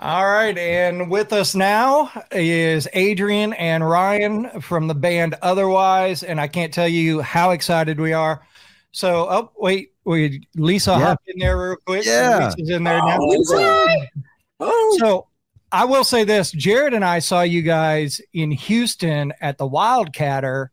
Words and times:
All 0.00 0.26
right, 0.26 0.56
and 0.58 1.10
with 1.10 1.32
us 1.32 1.54
now 1.54 2.10
is 2.32 2.88
Adrian 2.92 3.52
and 3.54 3.88
Ryan 3.88 4.60
from 4.60 4.86
the 4.86 4.94
band 4.94 5.34
Otherwise, 5.42 6.22
and 6.22 6.40
I 6.40 6.48
can't 6.48 6.74
tell 6.74 6.88
you 6.88 7.20
how 7.20 7.50
excited 7.52 7.98
we 7.98 8.12
are. 8.12 8.44
So, 8.92 9.26
oh 9.30 9.50
wait, 9.56 9.92
we 10.04 10.46
Lisa, 10.56 10.92
Yeah. 10.92 10.98
hop 10.98 11.22
in 11.26 11.38
there 11.38 11.56
real 11.58 11.76
quick. 11.86 12.04
Yeah. 12.04 12.46
Lisa's 12.46 12.70
in 12.70 12.84
there 12.84 12.98
now. 12.98 13.18
Oh, 13.20 14.04
Oh, 14.60 14.96
So, 15.00 15.26
I 15.72 15.84
will 15.84 16.04
say 16.04 16.24
this: 16.24 16.52
Jared 16.52 16.94
and 16.94 17.04
I 17.04 17.18
saw 17.18 17.42
you 17.42 17.62
guys 17.62 18.20
in 18.32 18.50
Houston 18.50 19.32
at 19.40 19.58
the 19.58 19.68
Wildcatter 19.68 20.68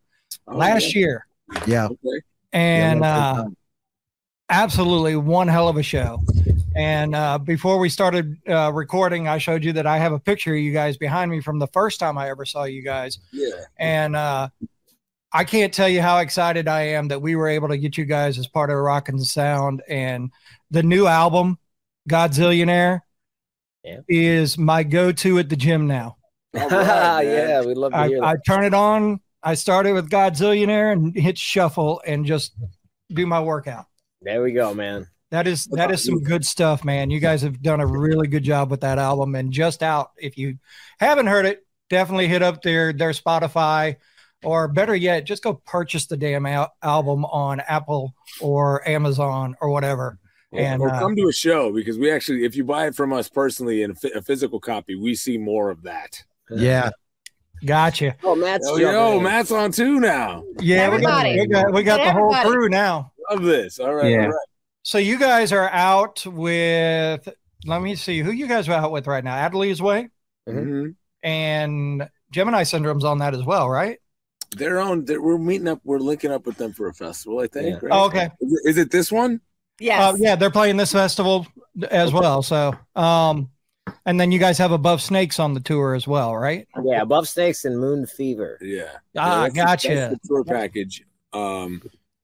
oh, 0.46 0.56
last 0.56 0.94
year, 0.94 1.26
Yeah. 1.66 1.88
And 2.52 3.00
Yeah, 3.00 3.32
uh, 3.32 3.44
absolutely 4.50 5.16
one 5.16 5.48
hell 5.48 5.68
of 5.68 5.76
a 5.76 5.82
show. 5.82 6.22
And 6.76 7.14
uh, 7.14 7.38
before 7.38 7.78
we 7.78 7.88
started 7.88 8.36
uh, 8.48 8.72
recording, 8.72 9.28
I 9.28 9.38
showed 9.38 9.64
you 9.64 9.72
that 9.74 9.86
I 9.86 9.98
have 9.98 10.12
a 10.12 10.18
picture 10.18 10.54
of 10.54 10.60
you 10.60 10.72
guys 10.72 10.96
behind 10.96 11.30
me 11.30 11.40
from 11.40 11.58
the 11.58 11.66
first 11.68 12.00
time 12.00 12.16
I 12.16 12.28
ever 12.30 12.44
saw 12.44 12.64
you 12.64 12.82
guys. 12.82 13.18
Yeah. 13.32 13.50
And 13.78 14.16
uh, 14.16 14.48
I 15.32 15.44
can't 15.44 15.72
tell 15.72 15.88
you 15.88 16.00
how 16.02 16.18
excited 16.18 16.68
I 16.68 16.82
am 16.82 17.08
that 17.08 17.20
we 17.20 17.36
were 17.36 17.48
able 17.48 17.68
to 17.68 17.78
get 17.78 17.98
you 17.98 18.04
guys 18.04 18.38
as 18.38 18.46
part 18.46 18.70
of 18.70 18.76
Rockin' 18.76 19.18
Sound. 19.18 19.82
And 19.88 20.30
the 20.70 20.82
new 20.82 21.06
album, 21.06 21.58
Godzillionaire, 22.08 23.00
Yeah. 23.84 24.00
is 24.08 24.56
my 24.56 24.82
go 24.82 25.12
to 25.12 25.38
at 25.38 25.48
the 25.48 25.56
gym 25.56 25.86
now. 25.86 26.16
All 26.54 26.68
right, 26.68 27.24
man. 27.24 27.48
yeah, 27.48 27.62
we'd 27.62 27.76
love 27.76 27.92
to 27.92 27.98
I, 27.98 28.08
hear 28.08 28.22
I 28.24 28.34
turn 28.46 28.64
it 28.64 28.74
on. 28.74 29.20
I 29.42 29.54
started 29.54 29.92
with 29.94 30.08
Godzillionaire 30.10 30.92
and 30.92 31.14
hit 31.16 31.36
shuffle 31.36 32.00
and 32.06 32.24
just 32.24 32.52
do 33.10 33.26
my 33.26 33.40
workout. 33.40 33.86
There 34.20 34.42
we 34.42 34.52
go, 34.52 34.72
man. 34.72 35.08
That 35.32 35.46
is 35.46 35.64
that 35.68 35.90
is 35.90 36.04
some 36.04 36.22
good 36.22 36.44
stuff, 36.44 36.84
man. 36.84 37.10
You 37.10 37.18
guys 37.18 37.40
have 37.40 37.62
done 37.62 37.80
a 37.80 37.86
really 37.86 38.28
good 38.28 38.44
job 38.44 38.70
with 38.70 38.82
that 38.82 38.98
album 38.98 39.34
and 39.34 39.50
just 39.50 39.82
out. 39.82 40.10
If 40.18 40.36
you 40.36 40.58
haven't 41.00 41.26
heard 41.26 41.46
it, 41.46 41.66
definitely 41.88 42.28
hit 42.28 42.42
up 42.42 42.60
their 42.60 42.92
their 42.92 43.12
Spotify 43.12 43.96
or 44.44 44.68
better 44.68 44.94
yet, 44.94 45.24
just 45.24 45.42
go 45.42 45.54
purchase 45.54 46.06
the 46.06 46.18
damn 46.18 46.44
al- 46.44 46.74
album 46.82 47.24
on 47.24 47.60
Apple 47.60 48.14
or 48.40 48.86
Amazon 48.86 49.56
or 49.62 49.70
whatever. 49.70 50.18
And 50.52 50.82
or 50.82 50.90
uh, 50.90 50.98
come 50.98 51.16
to 51.16 51.28
a 51.28 51.32
show 51.32 51.72
because 51.72 51.96
we 51.96 52.10
actually, 52.10 52.44
if 52.44 52.54
you 52.54 52.62
buy 52.62 52.86
it 52.86 52.94
from 52.94 53.12
us 53.14 53.30
personally 53.30 53.82
in 53.82 53.94
a, 54.14 54.20
physical 54.20 54.60
copy, 54.60 54.96
we 54.96 55.14
see 55.14 55.38
more 55.38 55.70
of 55.70 55.82
that. 55.84 56.22
Yeah. 56.50 56.90
gotcha. 57.64 58.16
Oh, 58.22 58.34
Matt's 58.36 58.68
Oh, 58.68 58.76
yo, 58.76 59.16
in. 59.16 59.22
Matt's 59.22 59.50
on 59.50 59.72
too 59.72 59.98
now. 59.98 60.44
Yeah, 60.60 60.94
we 60.94 61.00
got, 61.00 61.24
we 61.24 61.46
got 61.46 61.72
we 61.72 61.82
got 61.82 62.04
the 62.04 62.12
whole 62.12 62.34
crew 62.34 62.68
now. 62.68 63.12
Love 63.30 63.44
this. 63.44 63.78
All 63.78 63.94
right. 63.94 64.10
Yeah. 64.10 64.24
All 64.24 64.28
right. 64.28 64.48
So 64.82 64.98
you 64.98 65.18
guys 65.18 65.52
are 65.52 65.68
out 65.70 66.24
with 66.26 67.28
let 67.64 67.80
me 67.82 67.94
see 67.94 68.18
who 68.20 68.32
you 68.32 68.48
guys 68.48 68.68
are 68.68 68.72
out 68.72 68.90
with 68.92 69.06
right 69.06 69.22
now. 69.22 69.36
Adelitas 69.48 69.80
Way 69.80 70.08
Mhm. 70.48 70.66
Mhm. 70.66 70.94
and 71.22 72.08
Gemini 72.32 72.62
Syndrome's 72.64 73.04
on 73.04 73.18
that 73.18 73.34
as 73.34 73.44
well, 73.44 73.68
right? 73.70 73.98
They're 74.56 74.80
on. 74.80 75.04
They're, 75.04 75.22
we're 75.22 75.38
meeting 75.38 75.68
up. 75.68 75.80
We're 75.84 75.98
linking 75.98 76.30
up 76.32 76.44
with 76.46 76.56
them 76.58 76.72
for 76.72 76.88
a 76.88 76.94
festival. 76.94 77.38
I 77.40 77.46
think. 77.46 77.68
Yeah. 77.68 77.74
right? 77.88 77.90
Oh, 77.92 78.06
okay. 78.06 78.30
Is 78.40 78.52
it, 78.52 78.68
is 78.70 78.78
it 78.78 78.90
this 78.90 79.10
one? 79.12 79.40
Yes. 79.78 80.00
Uh, 80.14 80.16
yeah, 80.18 80.36
they're 80.36 80.50
playing 80.50 80.76
this 80.76 80.92
festival 80.92 81.46
as 81.90 82.12
well. 82.12 82.42
So, 82.42 82.74
um, 82.94 83.50
and 84.04 84.20
then 84.20 84.30
you 84.30 84.38
guys 84.38 84.58
have 84.58 84.70
Above 84.72 85.00
Snakes 85.00 85.38
on 85.40 85.54
the 85.54 85.60
tour 85.60 85.94
as 85.94 86.06
well, 86.06 86.36
right? 86.36 86.68
Yeah, 86.84 87.00
Above 87.02 87.28
Snakes 87.28 87.64
and 87.64 87.78
Moon 87.80 88.04
Fever. 88.06 88.58
Yeah. 88.60 88.84
Ah, 89.16 89.44
Yeah, 89.44 89.48
that's 89.48 89.54
the- 89.54 89.60
gotcha. 89.60 89.88
that's 89.94 90.12
the 90.22 90.28
tour 90.28 90.44
package. 90.44 91.04
Um, 91.32 91.82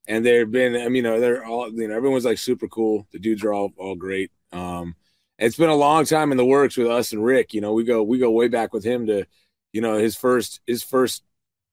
and 0.08 0.26
they've 0.26 0.50
been. 0.50 0.74
I 0.74 0.84
mean, 0.86 0.96
you 0.96 1.02
know, 1.02 1.20
they're 1.20 1.44
all. 1.44 1.70
You 1.72 1.86
know, 1.88 1.94
everyone's 1.96 2.24
like 2.24 2.38
super 2.38 2.66
cool. 2.66 3.06
The 3.12 3.20
dudes 3.20 3.44
are 3.44 3.52
all 3.52 3.72
all 3.76 3.94
great. 3.94 4.32
Um, 4.52 4.96
it's 5.38 5.56
been 5.56 5.68
a 5.68 5.74
long 5.76 6.04
time 6.04 6.32
in 6.32 6.36
the 6.38 6.44
works 6.44 6.76
with 6.76 6.88
us 6.88 7.12
and 7.12 7.24
Rick. 7.24 7.54
You 7.54 7.60
know, 7.60 7.72
we 7.72 7.84
go 7.84 8.02
we 8.02 8.18
go 8.18 8.30
way 8.32 8.48
back 8.48 8.72
with 8.72 8.82
him 8.84 9.06
to, 9.06 9.24
you 9.72 9.80
know, 9.80 9.96
his 9.98 10.16
first 10.16 10.60
his 10.66 10.82
first 10.82 11.22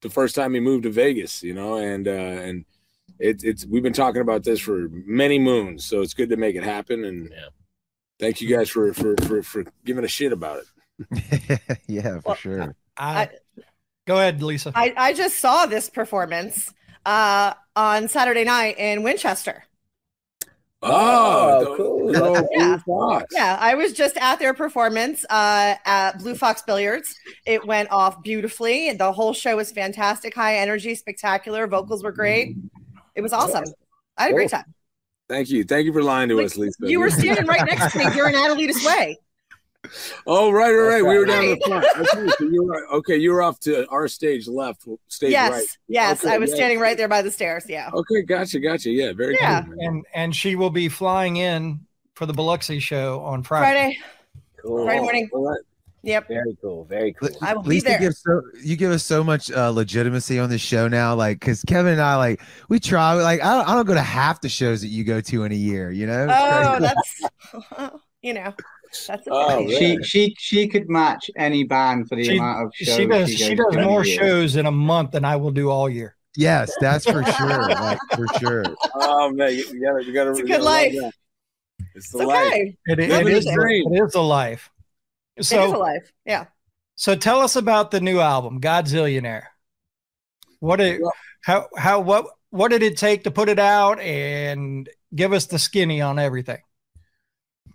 the 0.01 0.09
first 0.09 0.35
time 0.35 0.53
he 0.53 0.59
moved 0.59 0.83
to 0.83 0.91
Vegas. 0.91 1.41
You 1.41 1.55
know, 1.55 1.77
and 1.77 2.07
uh, 2.07 2.11
and 2.11 2.65
it's 3.17 3.43
it's 3.43 3.65
we've 3.65 3.81
been 3.83 3.93
talking 3.93 4.21
about 4.21 4.43
this 4.43 4.59
for 4.59 4.89
many 4.91 5.39
moons. 5.39 5.85
So 5.85 6.01
it's 6.01 6.13
good 6.13 6.29
to 6.29 6.37
make 6.37 6.55
it 6.55 6.63
happen. 6.63 7.05
And 7.05 7.29
Yeah. 7.31 7.47
thank 8.19 8.41
you 8.41 8.55
guys 8.55 8.69
for 8.69 8.93
for 8.93 9.15
for 9.23 9.41
for 9.41 9.63
giving 9.85 10.03
a 10.03 10.07
shit 10.09 10.31
about 10.33 10.59
it. 10.59 11.59
yeah, 11.87 12.19
for 12.19 12.21
Well, 12.25 12.35
sure. 12.35 12.75
I, 12.97 13.29
go 14.05 14.15
ahead, 14.17 14.41
Lisa. 14.41 14.71
I, 14.75 14.93
I 14.95 15.13
just 15.13 15.39
saw 15.39 15.65
this 15.65 15.89
performance 15.89 16.73
uh, 17.05 17.53
on 17.75 18.07
Saturday 18.07 18.43
night 18.43 18.77
in 18.77 19.03
Winchester. 19.03 19.63
Oh, 20.81 21.59
the- 21.61 21.75
cool. 21.77 22.11
the 22.11 22.47
Yeah. 22.51 22.77
Fox. 22.85 23.25
Yeah, 23.31 23.57
I 23.59 23.73
was 23.75 23.93
just 23.93 24.17
at 24.17 24.37
their 24.39 24.53
performance 24.53 25.25
uh, 25.29 25.75
at 25.85 26.19
Blue 26.19 26.35
Fox 26.35 26.61
Billiards. 26.61 27.15
It 27.45 27.65
went 27.65 27.89
off 27.91 28.21
beautifully. 28.21 28.91
The 28.93 29.11
whole 29.11 29.33
show 29.33 29.55
was 29.55 29.71
fantastic, 29.71 30.35
high 30.35 30.57
energy, 30.57 30.93
spectacular. 30.93 31.65
Vocals 31.65 32.03
were 32.03 32.11
great. 32.11 32.55
It 33.15 33.21
was 33.21 33.33
awesome. 33.33 33.63
I 34.17 34.23
had 34.23 34.31
a 34.31 34.35
great 34.35 34.51
time. 34.51 34.65
Thank 35.27 35.49
you. 35.49 35.63
Thank 35.63 35.85
you 35.87 35.93
for 35.93 36.03
lying 36.03 36.29
to 36.29 36.35
Like, 36.35 36.45
us, 36.47 36.57
Lisa. 36.57 36.75
You 36.81 36.99
were 36.99 37.09
standing 37.09 37.47
right 37.47 37.65
next 37.65 37.93
to 37.93 37.97
me 37.97 38.05
during 38.11 38.35
Adelita's 38.35 38.85
Way. 38.85 39.17
Oh, 40.27 40.51
right, 40.51 40.71
right, 40.71 40.87
right. 40.87 41.05
We 41.05 41.17
were 41.17 41.25
down 41.25 41.43
in 41.43 41.49
Right. 41.51 41.59
the 41.61 41.67
front. 41.67 41.85
Okay, 41.97 42.31
so 42.37 42.43
you 42.49 42.63
were 42.63 42.87
okay. 42.97 43.17
You 43.17 43.31
were 43.31 43.41
off 43.43 43.59
to 43.61 43.87
our 43.89 44.07
stage 44.07 44.47
left, 44.47 44.83
stage 45.07 45.31
yes, 45.31 45.51
right. 45.51 45.65
yes, 45.87 46.23
Okay, 46.23 46.33
I 46.33 46.37
was 46.37 46.49
yeah. 46.51 46.55
standing 46.55 46.79
right 46.79 46.97
there 46.97 47.07
by 47.07 47.21
the 47.21 47.31
stairs. 47.31 47.65
Yeah. 47.67 47.89
Okay, 47.93 48.21
gotcha, 48.23 48.59
gotcha. 48.59 48.89
Yeah, 48.89 49.13
very 49.13 49.35
Yeah. 49.39 49.61
cool. 49.63 49.75
man. 49.75 49.87
and 49.87 50.05
and 50.13 50.35
she 50.35 50.55
will 50.55 50.69
be 50.69 50.89
flying 50.89 51.37
in 51.37 51.81
for 52.15 52.25
the 52.25 52.33
Biloxi 52.33 52.79
show 52.79 53.21
on 53.21 53.43
Friday. 53.43 53.65
Friday. 53.73 53.97
Cool. 54.61 54.85
Friday 54.85 55.01
morning. 55.01 55.29
All 55.33 55.49
right. 55.49 55.59
Yep. 56.03 56.27
Very 56.27 56.55
cool. 56.61 56.85
Very 56.85 57.13
cool. 57.13 57.29
I 57.41 57.55
will 57.55 57.63
be 57.63 57.79
there. 57.79 57.97
gives 57.99 58.21
so 58.21 58.39
you 58.61 58.75
give 58.75 58.91
us 58.91 59.03
so 59.03 59.23
much 59.23 59.51
uh, 59.51 59.69
legitimacy 59.71 60.37
on 60.37 60.51
this 60.51 60.61
show 60.61 60.87
now, 60.87 61.15
like 61.15 61.39
because 61.39 61.63
Kevin 61.63 61.93
and 61.93 62.01
I 62.01 62.15
like 62.15 62.41
we 62.69 62.79
try 62.79 63.13
like 63.13 63.41
I 63.41 63.55
don't, 63.55 63.69
I 63.69 63.73
don't 63.73 63.87
go 63.87 63.95
to 63.95 64.01
half 64.03 64.39
the 64.39 64.47
shows 64.49 64.81
that 64.81 64.89
you 64.89 65.03
go 65.03 65.19
to 65.19 65.43
in 65.45 65.51
a 65.51 65.55
year, 65.55 65.89
you 65.89 66.05
know? 66.05 66.25
It's 66.29 66.33
Oh, 66.35 66.77
crazy. 66.77 66.93
that's 67.81 67.95
you 68.21 68.33
know, 68.35 68.53
that's 69.07 69.27
Oh, 69.29 69.63
okay. 69.63 69.77
She 69.77 70.03
she 70.03 70.35
she 70.37 70.67
could 70.67 70.89
match 70.89 71.29
any 71.37 71.63
band 71.63 72.07
for 72.09 72.15
the 72.15 72.23
She- 72.23 72.37
amount 72.37 72.65
of 72.67 72.71
shows 72.75 72.95
She 72.95 73.05
does 73.07 73.29
she 73.35 73.55
goes 73.55 73.65
does 73.65 73.73
to 73.73 73.79
in 73.79 73.83
a 73.83 73.87
more 73.87 74.05
year. 74.05 74.17
shows 74.19 74.55
in 74.55 74.65
a 74.65 74.71
month 74.71 75.11
than 75.11 75.25
I 75.25 75.35
will 75.35 75.51
do 75.51 75.69
all 75.69 75.89
year. 75.89 76.15
yes, 76.37 76.71
that's 76.81 77.05
for 77.05 77.23
sure, 77.23 77.69
like 77.69 77.99
for 78.15 78.27
sure. 78.39 78.63
Oh 78.95 79.31
man, 79.31 79.51
you, 79.53 79.65
you 79.71 79.81
gotta, 79.81 80.03
you 80.05 80.13
gotta. 80.13 80.31
It's 80.31 80.39
a 80.39 80.43
good 80.43 80.61
life. 80.61 80.93
that. 80.93 81.13
It's 81.95 82.09
the 82.11 82.19
It's 82.19 82.27
life. 82.27 82.47
okay. 82.53 82.77
It, 82.87 82.99
it 82.99 83.09
Living 83.09 83.35
is 83.35 83.45
the 83.45 83.53
dream. 83.53 83.93
it 83.93 84.03
is 84.03 84.15
a 84.15 84.21
life. 84.21 84.69
it 85.37 85.41
is 85.41 85.47
So 85.49 85.75
alive. 85.75 86.11
Yeah. 86.25 86.45
so 86.95 87.15
tell 87.15 87.39
us 87.41 87.55
about 87.55 87.91
the 87.91 88.01
new 88.01 88.19
album, 88.19 88.59
Godzillionaire. 88.61 89.43
What 90.59 90.79
it 90.81 91.01
Well- 91.01 91.13
how 91.43 91.67
how 91.77 91.99
what 92.01 92.25
what 92.49 92.69
did 92.71 92.81
it 92.83 92.97
take 92.97 93.23
to 93.25 93.31
put 93.31 93.49
it 93.49 93.59
out 93.59 93.99
and 93.99 94.89
give 95.13 95.31
us 95.33 95.45
the 95.45 95.59
skinny 95.59 96.01
on 96.01 96.17
everything? 96.19 96.59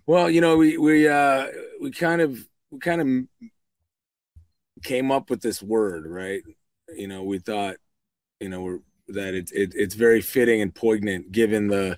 Well, 0.05 0.29
you 0.29 0.41
know, 0.41 0.57
we 0.57 0.77
we 0.77 1.07
uh 1.07 1.47
we 1.79 1.91
kind 1.91 2.21
of 2.21 2.47
we 2.71 2.79
kind 2.79 3.01
of 3.01 3.47
came 4.83 5.11
up 5.11 5.29
with 5.29 5.41
this 5.41 5.61
word, 5.61 6.07
right? 6.07 6.41
You 6.95 7.07
know, 7.07 7.23
we 7.23 7.39
thought, 7.39 7.77
you 8.39 8.49
know, 8.49 8.79
that 9.09 9.33
it's 9.33 9.51
it, 9.51 9.73
it's 9.75 9.95
very 9.95 10.21
fitting 10.21 10.61
and 10.61 10.73
poignant 10.73 11.31
given 11.31 11.67
the 11.67 11.97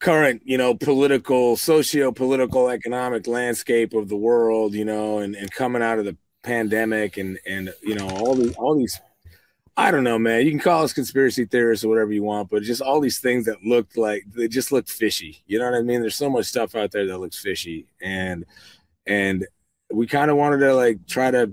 current, 0.00 0.42
you 0.44 0.58
know, 0.58 0.74
political, 0.74 1.56
socio-political, 1.56 2.68
economic 2.68 3.26
landscape 3.26 3.94
of 3.94 4.08
the 4.08 4.16
world, 4.16 4.74
you 4.74 4.84
know, 4.84 5.18
and 5.18 5.34
and 5.34 5.50
coming 5.50 5.82
out 5.82 5.98
of 5.98 6.04
the 6.04 6.16
pandemic 6.42 7.16
and 7.16 7.38
and 7.44 7.74
you 7.82 7.94
know 7.94 8.08
all 8.08 8.34
the 8.34 8.54
all 8.56 8.76
these 8.76 9.00
I 9.78 9.90
don't 9.90 10.04
know, 10.04 10.18
man. 10.18 10.44
You 10.44 10.50
can 10.50 10.60
call 10.60 10.84
us 10.84 10.94
conspiracy 10.94 11.44
theorists 11.44 11.84
or 11.84 11.88
whatever 11.88 12.12
you 12.12 12.22
want, 12.22 12.48
but 12.48 12.62
just 12.62 12.80
all 12.80 12.98
these 12.98 13.18
things 13.20 13.44
that 13.44 13.62
looked 13.62 13.98
like 13.98 14.24
they 14.32 14.48
just 14.48 14.72
looked 14.72 14.90
fishy. 14.90 15.42
You 15.46 15.58
know 15.58 15.70
what 15.70 15.78
I 15.78 15.82
mean? 15.82 16.00
There's 16.00 16.16
so 16.16 16.30
much 16.30 16.46
stuff 16.46 16.74
out 16.74 16.92
there 16.92 17.06
that 17.06 17.18
looks 17.18 17.38
fishy, 17.38 17.86
and 18.00 18.46
and 19.06 19.46
we 19.92 20.06
kind 20.06 20.30
of 20.30 20.38
wanted 20.38 20.58
to 20.58 20.74
like 20.74 21.06
try 21.06 21.30
to, 21.30 21.52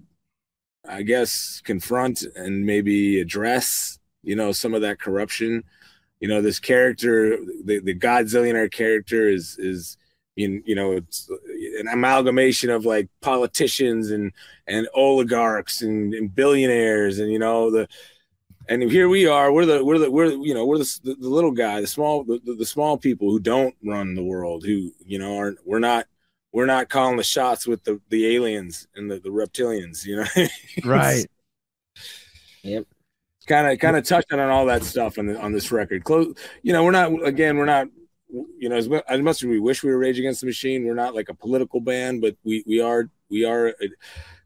I 0.87 1.01
guess, 1.03 1.61
confront 1.65 2.23
and 2.35 2.65
maybe 2.65 3.19
address, 3.19 3.99
you 4.23 4.35
know, 4.37 4.53
some 4.53 4.73
of 4.73 4.81
that 4.81 4.99
corruption. 4.99 5.63
You 6.21 6.29
know, 6.29 6.41
this 6.41 6.59
character, 6.59 7.37
the 7.65 7.79
the 7.79 7.93
Godzillionaire 7.99 8.71
character, 8.71 9.27
is 9.27 9.57
is 9.59 9.97
you, 10.35 10.63
you 10.65 10.75
know 10.75 10.93
it's 10.93 11.29
an 11.79 11.87
amalgamation 11.87 12.69
of 12.69 12.85
like 12.85 13.09
politicians 13.21 14.11
and 14.11 14.31
and 14.67 14.87
oligarchs 14.95 15.81
and, 15.81 16.13
and 16.13 16.33
billionaires 16.33 17.19
and 17.19 17.31
you 17.31 17.39
know 17.39 17.69
the 17.69 17.87
and 18.69 18.83
here 18.83 19.10
we 19.10 19.25
are 19.25 19.51
we're 19.51 19.65
the 19.65 19.83
we're 19.83 20.00
the 20.00 20.10
we're 20.10 20.31
you 20.31 20.54
know 20.54 20.65
we're 20.65 20.77
the, 20.77 21.00
the, 21.04 21.15
the 21.15 21.30
little 21.30 21.51
guy 21.51 21.81
the 21.81 21.88
small 21.88 22.24
the, 22.24 22.39
the, 22.45 22.56
the 22.56 22.65
small 22.65 22.98
people 22.98 23.30
who 23.30 23.39
don't 23.39 23.75
run 23.83 24.15
the 24.15 24.24
world 24.24 24.65
who 24.65 24.92
you 25.06 25.19
know 25.19 25.38
aren't 25.38 25.57
we're 25.65 25.80
not 25.80 26.06
we're 26.51 26.65
not 26.65 26.89
calling 26.89 27.18
the 27.18 27.24
shots 27.24 27.68
with 27.68 27.83
the 27.83 28.00
the 28.10 28.36
aliens 28.36 28.88
and 28.95 29.10
the, 29.10 29.19
the 29.19 29.30
reptilians 29.30 30.06
you 30.06 30.18
know 30.18 30.48
Right. 30.86 31.25
Yep. 32.63 32.86
kind 33.48 33.68
of 33.68 33.80
kind 33.80 33.98
of 33.98 34.06
touching 34.06 34.39
on 34.39 34.50
all 34.50 34.65
that 34.68 34.83
stuff 34.83 35.18
on 35.18 35.27
the, 35.27 35.39
on 35.39 35.51
this 35.51 35.71
record 35.71 36.04
close 36.04 36.33
you 36.62 36.71
know 36.71 36.83
we're 36.83 36.92
not 36.92 37.12
again 37.27 37.57
we're 37.57 37.65
not 37.65 37.88
you 38.57 38.69
know, 38.69 38.75
as, 38.75 38.89
as 39.07 39.21
much 39.21 39.44
as 39.44 39.44
we 39.44 39.60
wish 39.60 39.83
we 39.83 39.92
were 39.92 39.98
Rage 39.98 40.18
Against 40.18 40.42
the 40.42 40.48
Machine, 40.48 40.86
we're 40.86 40.95
not 40.95 41.13
like 41.13 41.30
a 41.30 41.36
political 41.36 41.80
band, 41.80 42.21
but 42.21 42.36
we 42.44 42.63
we 42.65 42.81
are 42.81 43.10
we 43.30 43.45
are 43.45 43.69
uh, 43.69 43.88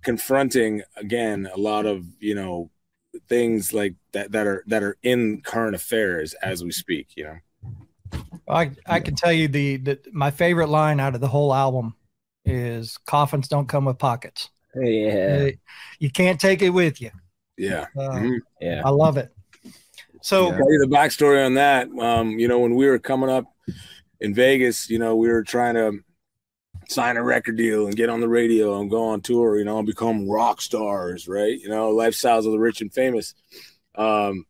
confronting 0.03 0.81
again 0.97 1.47
a 1.53 1.57
lot 1.57 1.85
of 1.85 2.05
you 2.19 2.35
know 2.35 2.69
things 3.27 3.73
like 3.73 3.95
that 4.13 4.31
that 4.31 4.47
are 4.47 4.63
that 4.67 4.83
are 4.83 4.97
in 5.03 5.41
current 5.41 5.75
affairs 5.75 6.33
as 6.35 6.63
we 6.63 6.71
speak. 6.71 7.07
You 7.15 7.23
know. 7.25 7.37
I 8.47 8.71
I 8.85 8.99
can 8.99 9.15
tell 9.15 9.33
you 9.33 9.47
the 9.47 9.77
the 9.77 9.99
my 10.11 10.31
favorite 10.31 10.69
line 10.69 10.99
out 10.99 11.15
of 11.15 11.21
the 11.21 11.27
whole 11.27 11.53
album 11.53 11.95
is 12.45 12.97
coffins 13.05 13.47
don't 13.47 13.67
come 13.67 13.85
with 13.85 13.97
pockets. 13.97 14.49
Yeah. 14.75 15.49
You 15.99 16.11
can't 16.11 16.39
take 16.39 16.61
it 16.61 16.69
with 16.69 17.01
you. 17.01 17.11
Yeah. 17.57 17.87
Uh, 17.97 18.09
Mhm. 18.09 18.39
Yeah. 18.61 18.81
I 18.85 18.89
love 18.89 19.17
it. 19.17 19.33
So 20.21 20.49
Yeah. 20.49 20.57
tell 20.57 20.71
you 20.71 20.79
the 20.79 20.95
backstory 20.95 21.45
on 21.45 21.55
that. 21.55 21.89
Um, 21.99 22.39
you 22.39 22.47
know, 22.47 22.59
when 22.59 22.75
we 22.75 22.87
were 22.87 22.99
coming 22.99 23.29
up 23.29 23.45
in 24.21 24.33
Vegas, 24.33 24.89
you 24.89 24.99
know, 24.99 25.15
we 25.15 25.27
were 25.27 25.43
trying 25.43 25.75
to 25.75 25.99
sign 26.89 27.17
a 27.17 27.23
record 27.23 27.57
deal 27.57 27.85
and 27.85 27.95
get 27.95 28.09
on 28.09 28.21
the 28.21 28.29
radio 28.29 28.79
and 28.79 28.89
go 28.89 29.09
on 29.09 29.21
tour, 29.21 29.57
you 29.57 29.65
know, 29.65 29.77
and 29.77 29.87
become 29.87 30.29
rock 30.29 30.61
stars, 30.61 31.27
right? 31.27 31.59
You 31.59 31.69
know, 31.69 31.93
lifestyles 31.93 32.45
of 32.45 32.51
the 32.51 32.59
rich 32.59 32.81
and 32.81 32.93
famous. 32.93 33.33
Um, 33.95 34.45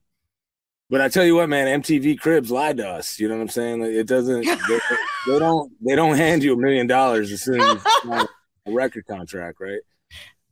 but 0.89 1.01
I 1.01 1.09
tell 1.09 1.25
you 1.25 1.35
what, 1.35 1.49
man, 1.49 1.81
MTV 1.81 2.19
Cribs 2.19 2.51
lied 2.51 2.77
to 2.77 2.87
us. 2.87 3.19
You 3.19 3.27
know 3.27 3.35
what 3.35 3.41
I'm 3.41 3.49
saying? 3.49 3.81
Like, 3.81 3.91
it 3.91 4.07
doesn't. 4.07 4.45
They, 4.45 4.79
they 5.27 5.39
don't. 5.39 5.71
They 5.81 5.95
don't 5.95 6.15
hand 6.15 6.43
you 6.43 6.53
a 6.53 6.57
million 6.57 6.87
dollars 6.87 7.31
as 7.31 7.41
soon 7.41 7.59
as 7.59 7.83
you 7.83 7.91
sign 8.03 8.27
a 8.65 8.71
record 8.71 9.05
contract, 9.05 9.59
right? 9.59 9.81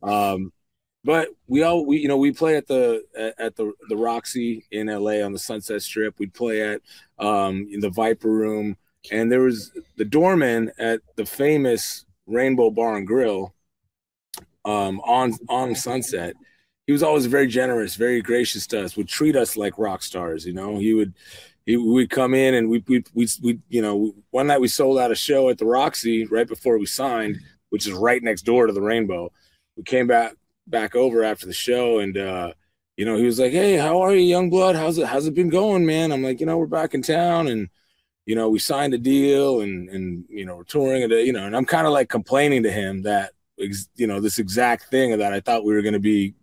Um, 0.02 0.52
but 1.04 1.28
we 1.46 1.62
all 1.62 1.86
we 1.86 1.98
you 1.98 2.08
know 2.08 2.16
we 2.16 2.32
play 2.32 2.56
at 2.56 2.66
the 2.66 3.02
at, 3.16 3.34
at 3.38 3.56
the 3.56 3.72
the 3.88 3.96
Roxy 3.96 4.66
in 4.70 4.88
LA 4.88 5.24
on 5.24 5.32
the 5.32 5.38
Sunset 5.38 5.80
Strip. 5.80 6.18
We'd 6.18 6.34
play 6.34 6.62
at 6.62 6.82
um 7.18 7.66
in 7.70 7.80
the 7.80 7.90
Viper 7.90 8.28
Room, 8.28 8.76
and 9.10 9.30
there 9.30 9.40
was 9.40 9.72
the 9.96 10.04
doorman 10.04 10.72
at 10.78 11.00
the 11.16 11.26
famous 11.26 12.04
Rainbow 12.26 12.70
Bar 12.70 12.96
and 12.96 13.06
Grill 13.06 13.54
um 14.64 15.00
on 15.00 15.34
on 15.48 15.74
Sunset. 15.74 16.34
He 16.86 16.92
was 16.92 17.02
always 17.02 17.26
very 17.26 17.48
generous, 17.48 17.96
very 17.96 18.22
gracious 18.22 18.66
to 18.68 18.84
us. 18.84 18.96
Would 18.96 19.08
treat 19.08 19.34
us 19.36 19.56
like 19.56 19.78
rock 19.78 20.02
stars, 20.02 20.46
you 20.46 20.52
know. 20.52 20.78
He 20.78 20.94
would 20.94 21.14
he 21.64 21.76
would 21.76 22.10
come 22.10 22.34
in 22.34 22.54
and 22.54 22.68
we 22.68 22.82
we 22.86 23.04
we 23.14 23.28
we 23.42 23.58
you 23.68 23.82
know 23.82 24.14
one 24.30 24.46
night 24.46 24.60
we 24.60 24.68
sold 24.68 24.98
out 24.98 25.10
a 25.10 25.16
show 25.16 25.48
at 25.48 25.58
the 25.58 25.66
Roxy 25.66 26.24
right 26.26 26.46
before 26.46 26.78
we 26.78 26.86
signed, 26.86 27.38
which 27.70 27.86
is 27.86 27.92
right 27.92 28.22
next 28.22 28.42
door 28.42 28.66
to 28.66 28.72
the 28.72 28.82
Rainbow. 28.82 29.32
We 29.76 29.82
came 29.82 30.06
back 30.06 30.34
back 30.66 30.96
over 30.96 31.22
after 31.22 31.46
the 31.46 31.52
show 31.52 32.00
and 32.00 32.16
uh 32.16 32.52
you 32.96 33.04
know 33.04 33.16
he 33.16 33.24
was 33.24 33.38
like 33.38 33.52
hey 33.52 33.76
how 33.76 34.00
are 34.00 34.14
you 34.14 34.20
young 34.20 34.50
blood 34.50 34.74
how's 34.74 34.98
it 34.98 35.06
how's 35.06 35.26
it 35.26 35.34
been 35.34 35.48
going 35.48 35.86
man 35.86 36.10
i'm 36.10 36.22
like 36.22 36.40
you 36.40 36.46
know 36.46 36.58
we're 36.58 36.66
back 36.66 36.92
in 36.92 37.02
town 37.02 37.46
and 37.46 37.68
you 38.26 38.34
know 38.34 38.48
we 38.50 38.58
signed 38.58 38.92
a 38.92 38.98
deal 38.98 39.60
and 39.60 39.88
and 39.88 40.24
you 40.28 40.44
know 40.44 40.56
we're 40.56 40.64
touring 40.64 41.02
and 41.02 41.12
you 41.12 41.32
know 41.32 41.46
and 41.46 41.56
i'm 41.56 41.64
kind 41.64 41.86
of 41.86 41.92
like 41.92 42.08
complaining 42.08 42.62
to 42.64 42.70
him 42.70 43.02
that 43.02 43.32
you 43.94 44.06
know 44.06 44.20
this 44.20 44.38
exact 44.38 44.84
thing 44.90 45.16
that 45.16 45.32
i 45.32 45.40
thought 45.40 45.64
we 45.64 45.72
were 45.72 45.80
going 45.82 45.94
to 45.94 46.00
be 46.00 46.34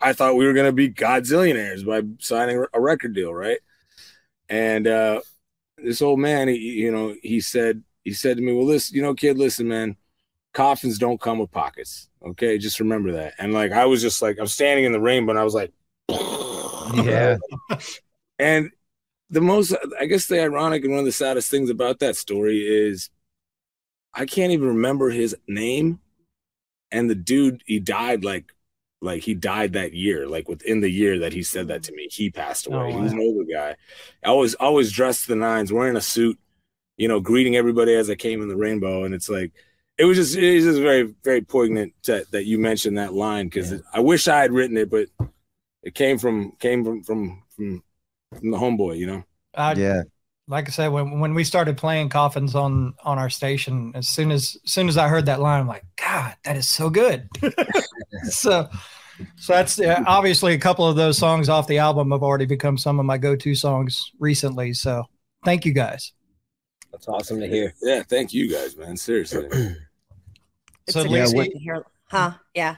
i 0.00 0.12
thought 0.12 0.36
we 0.36 0.44
were 0.44 0.52
going 0.52 0.66
to 0.66 0.72
be 0.72 0.90
godzillionaires 0.90 1.86
by 1.86 2.02
signing 2.18 2.62
a 2.74 2.80
record 2.80 3.14
deal 3.14 3.32
right? 3.32 3.58
And 4.50 4.86
uh 4.86 5.20
this 5.78 6.02
old 6.02 6.18
man 6.18 6.48
he, 6.48 6.56
you 6.56 6.92
know 6.92 7.14
he 7.22 7.40
said 7.40 7.82
he 8.04 8.12
said 8.12 8.36
to 8.36 8.42
me 8.42 8.52
well 8.52 8.66
listen 8.66 8.94
you 8.94 9.02
know 9.02 9.14
kid 9.14 9.38
listen 9.38 9.66
man 9.68 9.96
coffins 10.52 10.98
don't 10.98 11.20
come 11.20 11.38
with 11.38 11.50
pockets 11.50 12.08
okay? 12.26 12.58
Just 12.58 12.80
remember 12.80 13.12
that. 13.12 13.34
And 13.38 13.54
like 13.54 13.72
i 13.72 13.86
was 13.86 14.02
just 14.02 14.20
like 14.20 14.38
i'm 14.38 14.46
standing 14.46 14.84
in 14.84 14.92
the 14.92 15.00
rain 15.00 15.24
but 15.24 15.36
i 15.36 15.44
was 15.44 15.54
like 15.54 15.72
Yeah. 16.94 17.38
and 18.38 18.70
the 19.30 19.40
most 19.40 19.74
i 19.98 20.06
guess 20.06 20.26
the 20.26 20.40
ironic 20.40 20.84
and 20.84 20.92
one 20.92 21.00
of 21.00 21.06
the 21.06 21.12
saddest 21.12 21.50
things 21.50 21.70
about 21.70 21.98
that 21.98 22.16
story 22.16 22.58
is 22.58 23.10
i 24.12 24.24
can't 24.26 24.52
even 24.52 24.68
remember 24.68 25.10
his 25.10 25.36
name. 25.48 26.00
And 26.92 27.10
the 27.10 27.16
dude 27.16 27.62
he 27.66 27.80
died 27.80 28.24
like 28.24 28.52
like 29.00 29.22
he 29.22 29.34
died 29.34 29.72
that 29.72 29.92
year 29.92 30.28
like 30.28 30.48
within 30.48 30.80
the 30.80 30.88
year 30.88 31.18
that 31.18 31.32
he 31.32 31.42
said 31.42 31.68
that 31.68 31.82
to 31.84 31.92
me 31.92 32.08
he 32.10 32.30
passed 32.30 32.68
away. 32.68 32.76
Oh, 32.76 32.96
he 32.96 33.02
was 33.02 33.12
an 33.12 33.18
older 33.18 33.44
guy. 33.52 33.74
Always 34.24 34.54
always 34.54 34.92
dressed 34.92 35.22
to 35.22 35.28
the 35.30 35.36
nines 35.36 35.72
wearing 35.72 35.96
a 35.96 36.00
suit 36.00 36.38
you 36.96 37.08
know 37.08 37.18
greeting 37.18 37.56
everybody 37.56 37.94
as 37.94 38.08
i 38.08 38.14
came 38.14 38.42
in 38.42 38.48
the 38.48 38.56
rainbow. 38.56 39.02
And 39.04 39.12
it's 39.14 39.28
like 39.28 39.50
it 39.98 40.04
was 40.04 40.16
just 40.16 40.36
it 40.36 40.54
was 40.54 40.64
just 40.64 40.80
very 40.80 41.14
very 41.24 41.40
poignant 41.40 41.94
that, 42.06 42.30
that 42.30 42.44
you 42.44 42.58
mentioned 42.58 42.98
that 42.98 43.14
line 43.14 43.46
because 43.46 43.74
i 43.92 44.00
wish 44.00 44.28
i 44.28 44.40
had 44.40 44.52
written 44.52 44.76
it 44.76 44.90
but 44.90 45.08
it 45.82 45.94
came 45.94 46.18
from 46.18 46.52
came 46.58 46.84
from 46.84 47.02
from 47.02 47.42
from, 47.54 47.82
from 48.38 48.50
the 48.50 48.58
homeboy 48.58 48.96
you 48.98 49.06
know 49.06 49.24
I, 49.56 49.72
Yeah. 49.74 50.02
like 50.48 50.68
I 50.68 50.72
said, 50.72 50.88
when 50.88 51.20
when 51.20 51.32
we 51.34 51.44
started 51.44 51.76
playing 51.76 52.08
coffins 52.08 52.54
on 52.54 52.94
on 53.04 53.18
our 53.18 53.30
station, 53.30 53.92
as 53.94 54.08
soon 54.08 54.30
as 54.32 54.56
as 54.64 54.72
soon 54.72 54.88
as 54.88 54.96
I 54.98 55.06
heard 55.08 55.26
that 55.26 55.40
line, 55.40 55.60
I'm 55.60 55.68
like, 55.68 55.84
God, 55.96 56.34
that 56.44 56.56
is 56.56 56.68
so 56.68 56.90
good. 56.90 57.28
so 58.24 58.68
so 59.36 59.52
that's 59.52 59.78
uh, 59.80 60.02
obviously 60.06 60.54
a 60.54 60.58
couple 60.58 60.86
of 60.88 60.96
those 60.96 61.16
songs 61.18 61.48
off 61.48 61.68
the 61.68 61.78
album 61.78 62.10
have 62.10 62.22
already 62.24 62.46
become 62.46 62.76
some 62.76 62.98
of 62.98 63.06
my 63.06 63.16
go-to 63.16 63.54
songs 63.54 64.10
recently. 64.18 64.72
So 64.74 65.04
thank 65.44 65.64
you 65.64 65.72
guys. 65.72 66.12
That's 66.90 67.06
awesome 67.08 67.38
to 67.40 67.46
hear. 67.48 67.72
yeah 67.80 68.02
thank 68.02 68.32
you 68.34 68.50
guys 68.50 68.76
man 68.76 68.96
seriously 68.96 69.46
It's 70.86 70.92
So 70.94 71.00
a 71.00 71.08
great 71.08 71.20
Lacey- 71.20 71.36
one 71.36 71.50
to 71.50 71.58
hear. 71.58 71.86
Huh? 72.10 72.32
Yeah. 72.54 72.76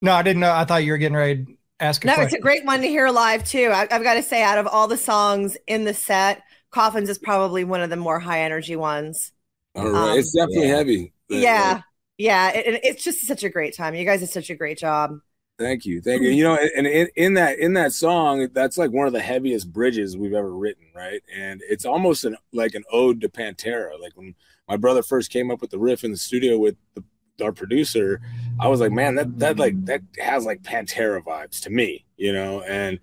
No, 0.00 0.12
I 0.12 0.22
didn't 0.22 0.40
know. 0.40 0.52
I 0.52 0.64
thought 0.64 0.84
you 0.84 0.92
were 0.92 0.98
getting 0.98 1.16
ready 1.16 1.44
to 1.44 1.52
ask 1.80 2.04
a 2.04 2.06
No, 2.06 2.14
it's 2.18 2.32
a 2.34 2.40
great 2.40 2.64
one 2.64 2.80
to 2.82 2.88
hear 2.88 3.08
live 3.10 3.44
too. 3.44 3.70
I, 3.72 3.82
I've 3.90 4.02
got 4.02 4.14
to 4.14 4.22
say, 4.22 4.42
out 4.42 4.58
of 4.58 4.66
all 4.66 4.88
the 4.88 4.96
songs 4.96 5.56
in 5.66 5.84
the 5.84 5.94
set, 5.94 6.42
Coffins 6.70 7.08
is 7.08 7.18
probably 7.18 7.64
one 7.64 7.80
of 7.80 7.90
the 7.90 7.96
more 7.96 8.18
high 8.20 8.40
energy 8.42 8.76
ones. 8.76 9.32
all 9.74 9.88
right 9.90 10.12
Um, 10.12 10.18
it's 10.18 10.32
definitely 10.32 10.68
yeah. 10.68 10.76
heavy 10.76 11.12
But, 11.28 11.36
yeah. 11.38 11.72
like, 11.74 11.82
Yeah. 12.18 12.50
It, 12.52 12.66
it- 12.74 12.84
it's 12.84 13.04
just 13.04 13.26
such 13.26 13.44
a 13.44 13.48
great 13.48 13.76
time. 13.76 13.94
You 13.94 14.04
guys 14.04 14.20
did 14.20 14.30
such 14.30 14.50
a 14.50 14.54
great 14.56 14.78
job. 14.78 15.18
thank 15.58 15.84
you 15.84 16.00
thank 16.00 16.22
you 16.22 16.28
you 16.30 16.44
know 16.44 16.56
and 16.76 16.86
in, 16.86 17.08
in 17.16 17.34
that 17.34 17.58
in 17.58 17.72
that 17.74 17.92
song 17.92 18.48
that's 18.52 18.78
like 18.78 18.92
one 18.92 19.08
of 19.08 19.12
the 19.12 19.20
heaviest 19.20 19.72
bridges 19.72 20.16
we've 20.16 20.32
ever 20.34 20.54
written 20.54 20.84
right 20.94 21.20
and 21.36 21.60
it's 21.68 21.84
almost 21.84 22.24
an 22.24 22.36
like 22.52 22.74
an 22.76 22.84
ode 22.92 23.20
to 23.20 23.28
pantera 23.28 23.98
like 24.00 24.12
when 24.16 24.34
my 24.68 24.76
brother 24.76 25.02
first 25.02 25.32
came 25.32 25.50
up 25.50 25.60
with 25.60 25.70
the 25.70 25.78
riff 25.78 26.04
in 26.04 26.12
the 26.12 26.16
studio 26.16 26.56
with 26.58 26.76
the, 26.94 27.02
our 27.40 27.52
producer 27.52 28.20
i 28.60 28.68
was 28.68 28.80
like 28.80 28.92
man 28.92 29.14
that 29.14 29.38
that 29.38 29.58
like 29.58 29.84
that 29.84 30.00
has 30.18 30.44
like 30.44 30.62
pantera 30.62 31.22
vibes 31.22 31.60
to 31.60 31.70
me 31.70 32.04
you 32.18 32.32
know? 32.32 32.60
And 32.62 32.98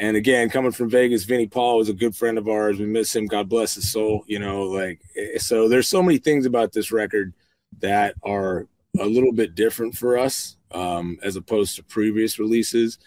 and 0.00 0.16
again 0.16 0.48
coming 0.50 0.72
from 0.72 0.90
vegas 0.90 1.24
vinnie 1.24 1.46
paul 1.46 1.76
was 1.76 1.88
a 1.88 1.94
good 1.94 2.16
friend 2.16 2.38
of 2.38 2.48
ours. 2.48 2.78
We 2.78 2.86
miss 2.86 3.14
him. 3.14 3.26
God 3.26 3.48
bless 3.48 3.74
his 3.74 3.92
soul 3.92 4.24
you 4.26 4.40
know? 4.40 4.62
Like 4.62 5.00
eh, 5.16 5.38
so 5.38 5.68
there's 5.68 5.88
so 5.88 6.02
many 6.02 6.18
things 6.18 6.46
about 6.46 6.72
this 6.72 6.90
record 6.90 7.32
that 7.80 8.14
are 8.24 8.66
a 8.98 9.06
little 9.06 9.32
bit 9.32 9.54
different 9.54 9.96
for 9.96 10.18
us 10.18 10.56
um, 10.72 11.18
as 11.22 11.36
opposed 11.36 11.76
to 11.76 11.84
previous 11.84 12.38
releases, 12.38 12.98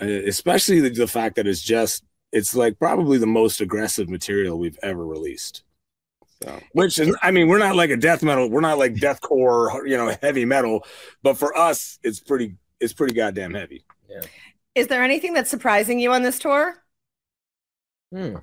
uh, 0.00 0.04
especially 0.04 0.80
the, 0.80 0.90
the 0.90 1.06
fact 1.06 1.36
that 1.36 1.46
it's 1.46 1.62
just 1.62 2.04
it's 2.32 2.54
like 2.54 2.78
probably 2.78 3.18
the 3.18 3.26
most 3.26 3.60
aggressive 3.60 4.08
material 4.08 4.58
we've 4.58 4.78
ever 4.82 5.04
released. 5.06 5.62
So, 6.42 6.60
which 6.72 6.98
is, 6.98 7.16
I 7.22 7.30
mean, 7.30 7.48
we're 7.48 7.58
not 7.58 7.76
like 7.76 7.90
a 7.90 7.96
death 7.96 8.22
metal, 8.22 8.50
we're 8.50 8.60
not 8.60 8.78
like 8.78 8.94
deathcore, 8.94 9.88
you 9.88 9.96
know, 9.96 10.14
heavy 10.20 10.44
metal, 10.44 10.84
but 11.22 11.38
for 11.38 11.56
us, 11.56 11.98
it's 12.02 12.20
pretty, 12.20 12.56
it's 12.78 12.92
pretty 12.92 13.14
goddamn 13.14 13.54
heavy. 13.54 13.84
Yeah. 14.08 14.20
Is 14.74 14.88
there 14.88 15.02
anything 15.02 15.32
that's 15.32 15.48
surprising 15.48 15.98
you 15.98 16.12
on 16.12 16.22
this 16.22 16.38
tour? 16.38 16.74
Hmm. 18.12 18.36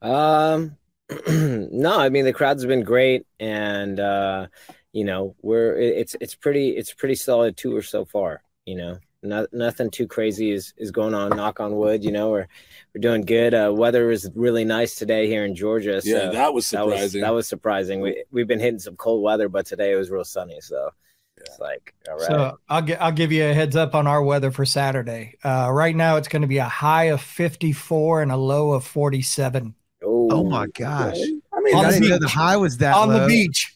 Um, 0.00 0.76
no, 1.28 1.98
I 1.98 2.08
mean 2.08 2.24
the 2.24 2.32
crowd's 2.32 2.64
been 2.64 2.82
great, 2.82 3.26
and 3.40 3.98
uh, 3.98 4.46
you 4.92 5.04
know 5.04 5.34
we're 5.42 5.76
it's 5.76 6.16
it's 6.20 6.34
pretty 6.34 6.70
it's 6.70 6.92
pretty 6.92 7.14
solid 7.14 7.56
tour 7.56 7.82
so 7.82 8.04
far. 8.04 8.42
You 8.64 8.76
know, 8.76 8.98
not, 9.24 9.52
nothing 9.52 9.90
too 9.90 10.06
crazy 10.06 10.52
is 10.52 10.74
is 10.76 10.90
going 10.90 11.14
on. 11.14 11.36
Knock 11.36 11.60
on 11.60 11.74
wood. 11.74 12.04
You 12.04 12.12
know, 12.12 12.30
we're 12.30 12.46
we're 12.94 13.00
doing 13.00 13.22
good. 13.22 13.54
Uh, 13.54 13.72
weather 13.74 14.10
is 14.10 14.30
really 14.34 14.64
nice 14.64 14.94
today 14.94 15.26
here 15.26 15.44
in 15.44 15.54
Georgia. 15.54 16.00
So 16.00 16.08
yeah, 16.08 16.30
that 16.30 16.54
was 16.54 16.70
that 16.70 16.86
was 16.86 16.94
surprising. 16.94 17.20
that 17.22 17.34
was 17.34 17.48
surprising. 17.48 18.00
We 18.00 18.24
we've 18.30 18.46
been 18.46 18.60
hitting 18.60 18.80
some 18.80 18.96
cold 18.96 19.22
weather, 19.22 19.48
but 19.48 19.66
today 19.66 19.92
it 19.92 19.96
was 19.96 20.10
real 20.10 20.24
sunny. 20.24 20.60
So 20.60 20.90
it's 21.36 21.58
like 21.58 21.94
all 22.08 22.16
right. 22.16 22.26
So 22.26 22.58
I'll 22.68 22.82
gi- 22.82 22.96
I'll 22.96 23.12
give 23.12 23.32
you 23.32 23.44
a 23.44 23.54
heads 23.54 23.76
up 23.76 23.94
on 23.94 24.06
our 24.06 24.22
weather 24.22 24.50
for 24.50 24.64
Saturday. 24.64 25.36
Uh, 25.42 25.70
right 25.72 25.96
now, 25.96 26.16
it's 26.16 26.28
going 26.28 26.42
to 26.42 26.48
be 26.48 26.58
a 26.58 26.64
high 26.64 27.04
of 27.04 27.20
54 27.20 28.22
and 28.22 28.32
a 28.32 28.36
low 28.36 28.72
of 28.72 28.84
47 28.84 29.74
Oh 30.04 30.44
my 30.44 30.66
gosh. 30.66 31.16
I 31.16 31.60
mean, 31.60 31.74
I 31.74 31.78
the 31.78 31.82
that's, 31.82 31.94
didn't 31.94 32.08
know 32.10 32.18
the 32.18 32.28
high 32.28 32.56
was 32.56 32.78
that 32.78 32.94
on 32.94 33.08
the 33.08 33.26
beach. 33.26 33.73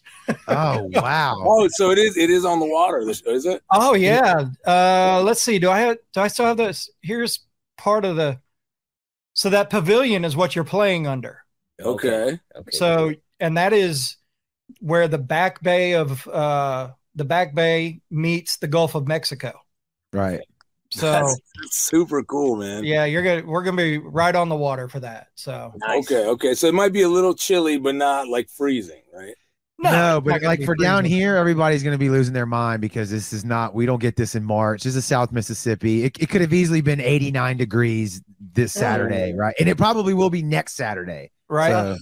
Oh 0.48 0.88
wow. 0.92 1.42
oh, 1.46 1.68
so 1.68 1.90
it 1.90 1.98
is, 1.98 2.16
it 2.16 2.30
is 2.30 2.44
on 2.44 2.60
the 2.60 2.66
water, 2.66 2.98
is 3.08 3.46
it? 3.46 3.62
Oh 3.70 3.94
yeah. 3.94 4.44
Uh, 4.66 5.22
let's 5.24 5.42
see. 5.42 5.58
Do 5.58 5.70
I 5.70 5.80
have? 5.80 5.98
Do 6.12 6.20
I 6.20 6.28
still 6.28 6.46
have 6.46 6.56
this? 6.56 6.90
Here's 7.02 7.40
part 7.76 8.04
of 8.04 8.16
the. 8.16 8.40
So 9.34 9.50
that 9.50 9.70
pavilion 9.70 10.24
is 10.24 10.36
what 10.36 10.56
you're 10.56 10.64
playing 10.64 11.06
under. 11.06 11.44
Okay. 11.80 12.40
Okay. 12.56 12.70
So 12.70 13.14
and 13.40 13.56
that 13.56 13.72
is 13.72 14.16
where 14.80 15.08
the 15.08 15.18
back 15.18 15.62
bay 15.62 15.94
of 15.94 16.26
uh, 16.28 16.90
the 17.14 17.24
back 17.24 17.54
bay 17.54 18.00
meets 18.10 18.56
the 18.56 18.68
Gulf 18.68 18.94
of 18.94 19.06
Mexico. 19.06 19.52
Right. 20.12 20.40
So 20.90 21.10
That's, 21.12 21.40
that's 21.56 21.82
super 21.82 22.22
cool, 22.22 22.56
man. 22.56 22.82
yeah, 22.82 23.04
you're 23.04 23.22
gonna 23.22 23.44
we're 23.44 23.62
gonna 23.62 23.76
be 23.76 23.98
right 23.98 24.34
on 24.34 24.48
the 24.48 24.56
water 24.56 24.88
for 24.88 25.00
that. 25.00 25.28
So 25.34 25.74
Nice. 25.76 26.10
Okay, 26.10 26.26
okay. 26.26 26.54
So 26.54 26.66
it 26.66 26.72
might 26.72 26.94
be 26.94 27.02
a 27.02 27.08
little 27.08 27.34
chilly, 27.34 27.78
but 27.78 27.94
not 27.94 28.26
like 28.26 28.48
freezing, 28.48 29.02
right? 29.82 29.92
No, 29.92 30.20
but 30.20 30.42
like 30.42 30.64
for 30.64 30.74
down 30.74 31.02
freezing. 31.02 31.18
here, 31.18 31.36
everybody's 31.36 31.82
going 31.82 31.94
to 31.94 31.98
be 31.98 32.10
losing 32.10 32.34
their 32.34 32.46
mind 32.46 32.80
because 32.80 33.10
this 33.10 33.32
is 33.32 33.44
not, 33.44 33.74
we 33.74 33.86
don't 33.86 34.00
get 34.00 34.16
this 34.16 34.34
in 34.34 34.44
March. 34.44 34.82
This 34.82 34.96
is 34.96 35.04
South 35.04 35.32
Mississippi. 35.32 36.04
It, 36.04 36.18
it 36.20 36.28
could 36.28 36.40
have 36.40 36.52
easily 36.52 36.80
been 36.80 37.00
89 37.00 37.56
degrees 37.56 38.22
this 38.54 38.72
Saturday, 38.72 39.34
right? 39.34 39.54
And 39.58 39.68
it 39.68 39.76
probably 39.76 40.14
will 40.14 40.30
be 40.30 40.42
next 40.42 40.74
Saturday. 40.74 41.30
right? 41.48 41.70
So 41.70 41.96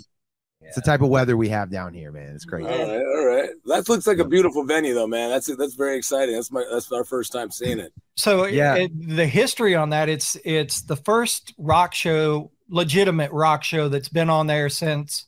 it's 0.62 0.74
the 0.74 0.82
type 0.82 1.00
of 1.00 1.10
weather 1.10 1.36
we 1.36 1.48
have 1.50 1.70
down 1.70 1.94
here, 1.94 2.10
man. 2.10 2.34
It's 2.34 2.44
crazy. 2.44 2.68
All 2.68 2.76
right, 2.76 2.98
all 2.98 3.26
right. 3.26 3.50
That 3.66 3.88
looks 3.88 4.06
like 4.06 4.18
a 4.18 4.24
beautiful 4.24 4.64
venue, 4.64 4.94
though, 4.94 5.06
man. 5.06 5.30
That's 5.30 5.46
that's 5.56 5.74
very 5.74 5.96
exciting. 5.96 6.34
That's 6.34 6.50
my 6.50 6.64
that's 6.68 6.90
our 6.90 7.04
first 7.04 7.32
time 7.32 7.50
seeing 7.50 7.78
it. 7.78 7.92
So 8.18 8.46
Yeah. 8.46 8.76
it, 8.76 8.90
the 9.14 9.26
history 9.26 9.74
on 9.74 9.90
that 9.90 10.08
it's 10.08 10.38
it's 10.42 10.80
the 10.80 10.96
first 10.96 11.52
rock 11.58 11.92
show, 11.92 12.50
legitimate 12.70 13.30
rock 13.30 13.62
show 13.62 13.90
that's 13.90 14.08
been 14.08 14.30
on 14.30 14.46
there 14.46 14.70
since 14.70 15.26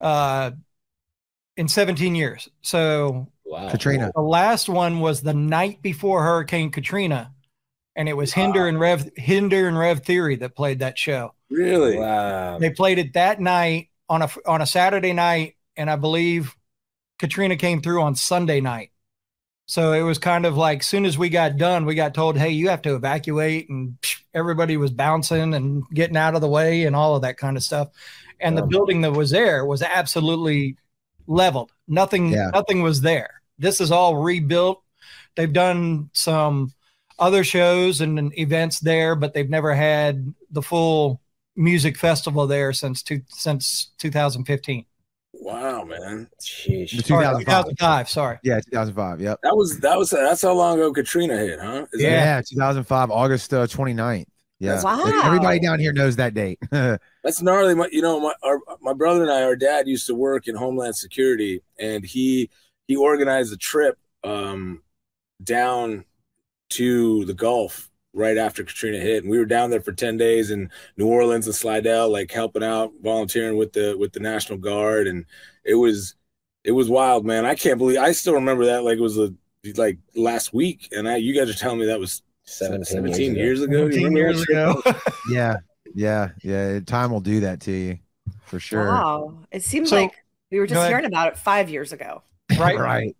uh 0.00 0.52
in 1.56 1.68
17 1.68 2.14
years. 2.14 2.48
So 2.62 3.28
Wow. 3.46 3.70
Katrina. 3.70 4.10
the 4.14 4.22
last 4.22 4.68
one 4.68 5.00
was 5.00 5.20
the 5.20 5.34
night 5.34 5.82
before 5.82 6.22
Hurricane 6.22 6.70
Katrina, 6.70 7.32
and 7.94 8.08
it 8.08 8.14
was 8.14 8.32
Hinder 8.32 8.66
and 8.66 8.80
Rev 8.80 9.10
Hinder 9.16 9.68
and 9.68 9.78
Rev 9.78 10.02
Theory 10.02 10.36
that 10.36 10.56
played 10.56 10.78
that 10.80 10.98
show. 10.98 11.34
Really? 11.50 11.98
Wow. 11.98 12.58
They 12.58 12.70
played 12.70 12.98
it 12.98 13.12
that 13.12 13.40
night 13.40 13.90
on 14.08 14.22
a 14.22 14.30
on 14.46 14.62
a 14.62 14.66
Saturday 14.66 15.12
night, 15.12 15.56
and 15.76 15.90
I 15.90 15.96
believe 15.96 16.56
Katrina 17.18 17.56
came 17.56 17.80
through 17.82 18.02
on 18.02 18.14
Sunday 18.16 18.60
night. 18.60 18.90
So 19.66 19.92
it 19.92 20.02
was 20.02 20.18
kind 20.18 20.46
of 20.46 20.56
like 20.56 20.82
soon 20.82 21.04
as 21.04 21.16
we 21.16 21.28
got 21.28 21.56
done, 21.56 21.84
we 21.84 21.94
got 21.94 22.14
told, 22.14 22.36
"Hey, 22.36 22.50
you 22.50 22.70
have 22.70 22.82
to 22.82 22.96
evacuate," 22.96 23.68
and 23.68 23.96
psh, 24.00 24.22
everybody 24.34 24.76
was 24.76 24.90
bouncing 24.90 25.54
and 25.54 25.84
getting 25.90 26.16
out 26.16 26.34
of 26.34 26.40
the 26.40 26.48
way 26.48 26.84
and 26.84 26.96
all 26.96 27.14
of 27.14 27.22
that 27.22 27.36
kind 27.36 27.56
of 27.56 27.62
stuff. 27.62 27.88
And 28.40 28.58
the 28.58 28.66
building 28.66 29.02
that 29.02 29.12
was 29.12 29.30
there 29.30 29.64
was 29.64 29.80
absolutely 29.80 30.76
leveled. 31.26 31.72
Nothing, 31.88 32.28
Yeah. 32.28 32.50
nothing 32.52 32.82
was 32.82 33.00
there. 33.00 33.40
This 33.58 33.80
is 33.80 33.90
all 33.90 34.16
rebuilt. 34.16 34.82
They've 35.36 35.52
done 35.52 36.10
some 36.12 36.72
other 37.18 37.44
shows 37.44 38.00
and 38.00 38.36
events 38.38 38.80
there, 38.80 39.14
but 39.14 39.34
they've 39.34 39.48
never 39.50 39.74
had 39.74 40.34
the 40.50 40.62
full 40.62 41.20
music 41.56 41.96
festival 41.96 42.46
there 42.46 42.72
since 42.72 43.02
two, 43.02 43.20
since 43.28 43.92
2015 43.98 44.84
Wow, 45.36 45.84
man. 45.84 46.28
Sheesh. 46.40 46.90
The 46.92 46.98
Or 47.14 47.22
2005. 47.22 47.44
2005. 47.44 48.08
Sorry. 48.08 48.38
Yeah, 48.44 48.60
2005. 48.60 49.20
Yep. 49.20 49.40
That 49.42 49.56
was 49.56 49.78
that 49.80 49.98
was 49.98 50.10
that's 50.10 50.42
how 50.42 50.52
long 50.54 50.78
ago 50.78 50.92
Katrina 50.92 51.36
hit, 51.36 51.58
huh? 51.60 51.86
Is 51.92 52.00
that- 52.00 52.08
Yeah, 52.10 52.40
2005, 52.48 53.10
August 53.10 53.52
uh, 53.52 53.66
29th. 53.66 54.26
Yeah. 54.64 54.82
Wow. 54.82 55.22
Everybody 55.24 55.60
down 55.60 55.78
here 55.78 55.92
knows 55.92 56.16
that 56.16 56.34
date. 56.34 56.58
That's 56.70 57.42
gnarly. 57.42 57.74
My, 57.74 57.88
you 57.92 58.02
know, 58.02 58.20
my 58.20 58.34
our, 58.42 58.60
my 58.80 58.92
brother 58.92 59.22
and 59.22 59.30
I, 59.30 59.42
our 59.42 59.56
dad 59.56 59.86
used 59.86 60.06
to 60.06 60.14
work 60.14 60.48
in 60.48 60.54
Homeland 60.54 60.96
Security, 60.96 61.60
and 61.78 62.04
he 62.04 62.50
he 62.88 62.96
organized 62.96 63.52
a 63.52 63.56
trip 63.56 63.98
um, 64.22 64.82
down 65.42 66.04
to 66.70 67.24
the 67.26 67.34
Gulf 67.34 67.90
right 68.14 68.38
after 68.38 68.64
Katrina 68.64 68.98
hit, 68.98 69.22
and 69.22 69.30
we 69.30 69.38
were 69.38 69.44
down 69.44 69.70
there 69.70 69.80
for 69.82 69.92
ten 69.92 70.16
days 70.16 70.50
in 70.50 70.70
New 70.96 71.08
Orleans 71.08 71.46
and 71.46 71.54
Slidell, 71.54 72.10
like 72.10 72.30
helping 72.30 72.64
out, 72.64 72.92
volunteering 73.02 73.56
with 73.56 73.72
the 73.72 73.96
with 73.98 74.12
the 74.12 74.20
National 74.20 74.58
Guard, 74.58 75.06
and 75.06 75.26
it 75.64 75.74
was 75.74 76.14
it 76.64 76.72
was 76.72 76.88
wild, 76.88 77.26
man. 77.26 77.44
I 77.44 77.54
can't 77.54 77.78
believe 77.78 77.98
I 77.98 78.12
still 78.12 78.34
remember 78.34 78.64
that 78.66 78.84
like 78.84 78.98
it 78.98 79.02
was 79.02 79.18
a 79.18 79.34
like 79.76 79.98
last 80.14 80.54
week, 80.54 80.88
and 80.92 81.08
I 81.08 81.16
you 81.16 81.34
guys 81.34 81.50
are 81.50 81.58
telling 81.58 81.80
me 81.80 81.86
that 81.86 82.00
was 82.00 82.22
17, 82.46 82.84
17 82.84 83.34
years 83.34 83.36
years 83.36 83.62
ago. 83.62 83.88
Do 83.88 83.92
17 83.92 84.16
years 84.16 84.42
ago. 84.42 84.82
yeah. 85.30 85.56
Yeah. 85.94 86.30
Yeah. 86.42 86.80
Time 86.80 87.10
will 87.10 87.20
do 87.20 87.40
that 87.40 87.60
to 87.62 87.72
you 87.72 87.98
for 88.44 88.60
sure. 88.60 88.86
Wow. 88.88 89.38
It 89.50 89.62
seems 89.62 89.90
So- 89.90 89.96
like 89.96 90.12
we 90.50 90.60
were 90.60 90.66
just 90.66 90.86
hearing 90.88 91.04
about 91.06 91.28
it 91.28 91.38
five 91.38 91.68
years 91.70 91.92
ago. 91.92 92.22
right. 92.58 92.78
Right. 92.78 93.16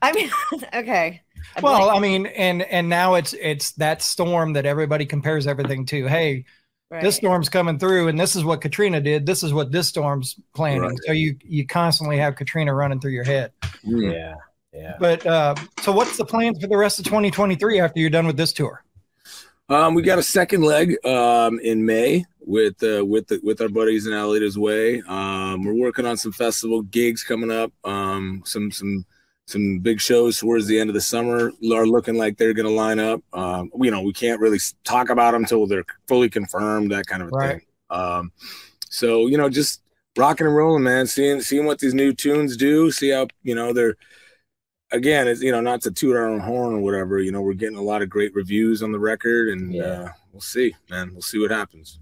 I 0.00 0.12
mean, 0.12 0.30
okay. 0.74 1.22
I'm 1.56 1.62
Well, 1.62 1.86
like, 1.88 1.96
I 1.96 2.00
mean, 2.00 2.26
and 2.26 2.62
and 2.62 2.88
now 2.88 3.14
it's 3.14 3.32
it's 3.34 3.72
that 3.72 4.00
storm 4.02 4.52
that 4.54 4.64
everybody 4.66 5.06
compares 5.06 5.46
everything 5.46 5.86
to. 5.86 6.06
Hey, 6.06 6.44
right. 6.90 7.02
this 7.02 7.16
storm's 7.16 7.48
coming 7.48 7.78
through, 7.78 8.08
and 8.08 8.18
this 8.18 8.36
is 8.36 8.44
what 8.44 8.60
Katrina 8.60 9.00
did. 9.00 9.26
This 9.26 9.42
is 9.42 9.52
what 9.52 9.72
this 9.72 9.88
storm's 9.88 10.36
planning. 10.54 10.82
Right. 10.82 10.98
So 11.04 11.12
you 11.12 11.36
you 11.44 11.66
constantly 11.66 12.16
have 12.18 12.36
Katrina 12.36 12.72
running 12.74 13.00
through 13.00 13.12
your 13.12 13.24
head. 13.24 13.52
Mm. 13.84 14.12
Yeah. 14.12 14.34
Yeah. 14.72 14.96
But 15.00 15.26
uh, 15.26 15.54
so 15.80 15.92
what's 15.92 16.16
the 16.16 16.24
plans 16.24 16.60
for 16.60 16.66
the 16.66 16.76
rest 16.76 16.98
of 16.98 17.04
2023 17.06 17.80
after 17.80 18.00
you're 18.00 18.10
done 18.10 18.26
with 18.26 18.36
this 18.36 18.52
tour? 18.52 18.84
Um, 19.70 19.94
we 19.94 20.02
got 20.02 20.18
a 20.18 20.22
second 20.22 20.62
leg 20.62 20.96
um, 21.04 21.58
in 21.60 21.84
May 21.84 22.24
with 22.40 22.82
uh, 22.82 23.04
with 23.04 23.26
the, 23.28 23.40
with 23.42 23.60
our 23.60 23.68
buddies 23.68 24.06
in 24.06 24.12
Adelitas 24.12 24.56
Way. 24.56 25.02
Um, 25.06 25.64
we're 25.64 25.74
working 25.74 26.06
on 26.06 26.16
some 26.16 26.32
festival 26.32 26.82
gigs 26.82 27.22
coming 27.22 27.50
up. 27.50 27.72
Um, 27.84 28.42
some 28.46 28.70
some 28.70 29.04
some 29.46 29.78
big 29.80 30.00
shows 30.00 30.38
towards 30.38 30.66
the 30.66 30.78
end 30.78 30.88
of 30.90 30.94
the 30.94 31.00
summer 31.00 31.52
are 31.72 31.86
looking 31.86 32.16
like 32.16 32.36
they're 32.36 32.54
going 32.54 32.66
to 32.68 32.72
line 32.72 32.98
up. 32.98 33.20
Um, 33.32 33.70
you 33.80 33.90
know, 33.90 34.02
we 34.02 34.12
can't 34.12 34.40
really 34.40 34.58
talk 34.84 35.08
about 35.10 35.32
them 35.32 35.42
until 35.42 35.66
they're 35.66 35.84
fully 36.06 36.28
confirmed. 36.30 36.90
That 36.92 37.06
kind 37.06 37.22
of 37.22 37.28
a 37.28 37.32
Right. 37.32 37.50
thing. 37.58 37.66
Um, 37.90 38.32
so 38.90 39.26
you 39.26 39.36
know, 39.36 39.50
just 39.50 39.82
rocking 40.16 40.46
and 40.46 40.56
rolling, 40.56 40.82
man. 40.84 41.06
Seeing 41.06 41.42
seeing 41.42 41.66
what 41.66 41.78
these 41.78 41.94
new 41.94 42.14
tunes 42.14 42.56
do. 42.56 42.90
See 42.90 43.10
how 43.10 43.26
you 43.42 43.54
know 43.54 43.74
they're 43.74 43.96
again, 44.92 45.28
it's 45.28 45.42
you 45.42 45.52
know, 45.52 45.60
not 45.60 45.82
to 45.82 45.90
toot 45.90 46.16
our 46.16 46.26
own 46.26 46.40
horn 46.40 46.74
or 46.74 46.80
whatever. 46.80 47.18
You 47.20 47.32
know, 47.32 47.40
we're 47.42 47.54
getting 47.54 47.78
a 47.78 47.82
lot 47.82 48.02
of 48.02 48.08
great 48.10 48.34
reviews 48.34 48.82
on 48.82 48.92
the 48.92 48.98
record, 48.98 49.48
and 49.50 49.74
Yeah. 49.74 49.82
uh, 49.84 50.08
we'll 50.32 50.40
see, 50.40 50.74
man. 50.90 51.10
We'll 51.12 51.22
see 51.22 51.38
what 51.38 51.50
happens. 51.50 51.98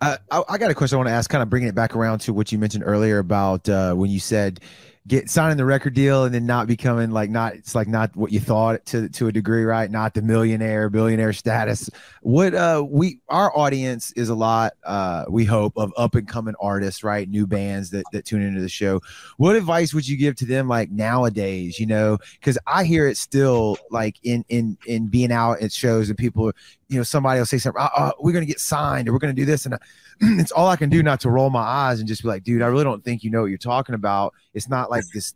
Uh, 0.00 0.16
I, 0.30 0.42
I 0.50 0.58
got 0.58 0.70
a 0.70 0.74
question 0.74 0.96
I 0.96 0.98
want 0.98 1.08
to 1.08 1.12
ask, 1.14 1.30
kind 1.30 1.42
of 1.42 1.48
bringing 1.48 1.68
it 1.68 1.74
back 1.74 1.96
around 1.96 2.18
to 2.20 2.32
what 2.34 2.52
you 2.52 2.58
mentioned 2.58 2.84
earlier 2.86 3.18
about 3.18 3.68
uh, 3.68 3.94
when 3.94 4.10
you 4.10 4.20
said 4.20 4.60
get 5.08 5.30
signing 5.30 5.56
the 5.56 5.64
record 5.64 5.94
deal 5.94 6.24
and 6.24 6.34
then 6.34 6.44
not 6.44 6.66
becoming 6.66 7.10
like 7.10 7.30
not 7.30 7.54
it's 7.54 7.74
like 7.74 7.88
not 7.88 8.14
what 8.14 8.30
you 8.30 8.38
thought 8.38 8.84
to 8.86 9.08
to 9.08 9.26
a 9.26 9.32
degree, 9.32 9.64
right? 9.64 9.90
Not 9.90 10.12
the 10.12 10.20
millionaire, 10.22 10.90
billionaire 10.90 11.32
status. 11.32 11.88
What 12.20 12.54
uh 12.54 12.84
we 12.86 13.18
our 13.28 13.56
audience 13.56 14.12
is 14.12 14.28
a 14.28 14.34
lot 14.34 14.74
uh 14.84 15.24
we 15.28 15.46
hope 15.46 15.72
of 15.76 15.92
up 15.96 16.14
and 16.14 16.28
coming 16.28 16.54
artists, 16.60 17.02
right? 17.02 17.28
New 17.28 17.46
bands 17.46 17.90
that 17.90 18.04
that 18.12 18.26
tune 18.26 18.42
into 18.42 18.60
the 18.60 18.68
show. 18.68 19.00
What 19.38 19.56
advice 19.56 19.94
would 19.94 20.06
you 20.06 20.18
give 20.18 20.36
to 20.36 20.46
them 20.46 20.68
like 20.68 20.90
nowadays, 20.90 21.80
you 21.80 21.86
know? 21.86 22.18
Cuz 22.42 22.58
I 22.66 22.84
hear 22.84 23.08
it 23.08 23.16
still 23.16 23.78
like 23.90 24.16
in 24.22 24.44
in 24.50 24.76
in 24.86 25.08
being 25.08 25.32
out 25.32 25.62
at 25.62 25.72
shows 25.72 26.10
and 26.10 26.18
people 26.18 26.52
you 26.88 26.96
know 26.96 27.02
somebody 27.02 27.38
will 27.38 27.46
say 27.46 27.58
something, 27.58 27.80
oh, 27.82 27.88
oh, 27.96 28.12
we're 28.20 28.32
going 28.32 28.44
to 28.44 28.50
get 28.50 28.60
signed 28.60 29.08
or 29.08 29.12
we're 29.12 29.18
going 29.18 29.34
to 29.34 29.40
do 29.40 29.44
this 29.46 29.66
and 29.66 29.74
I, 29.74 29.78
it's 30.20 30.52
all 30.52 30.68
I 30.68 30.76
can 30.76 30.88
do 30.90 31.02
not 31.02 31.20
to 31.20 31.30
roll 31.30 31.50
my 31.50 31.60
eyes 31.60 31.98
and 31.98 32.08
just 32.08 32.22
be 32.22 32.28
like, 32.28 32.44
dude, 32.44 32.62
I 32.62 32.66
really 32.66 32.84
don't 32.84 33.04
think 33.04 33.22
you 33.22 33.30
know 33.30 33.42
what 33.42 33.46
you're 33.48 33.58
talking 33.58 33.94
about. 33.94 34.34
It's 34.54 34.68
not 34.68 34.90
like 34.90 35.04
this 35.12 35.34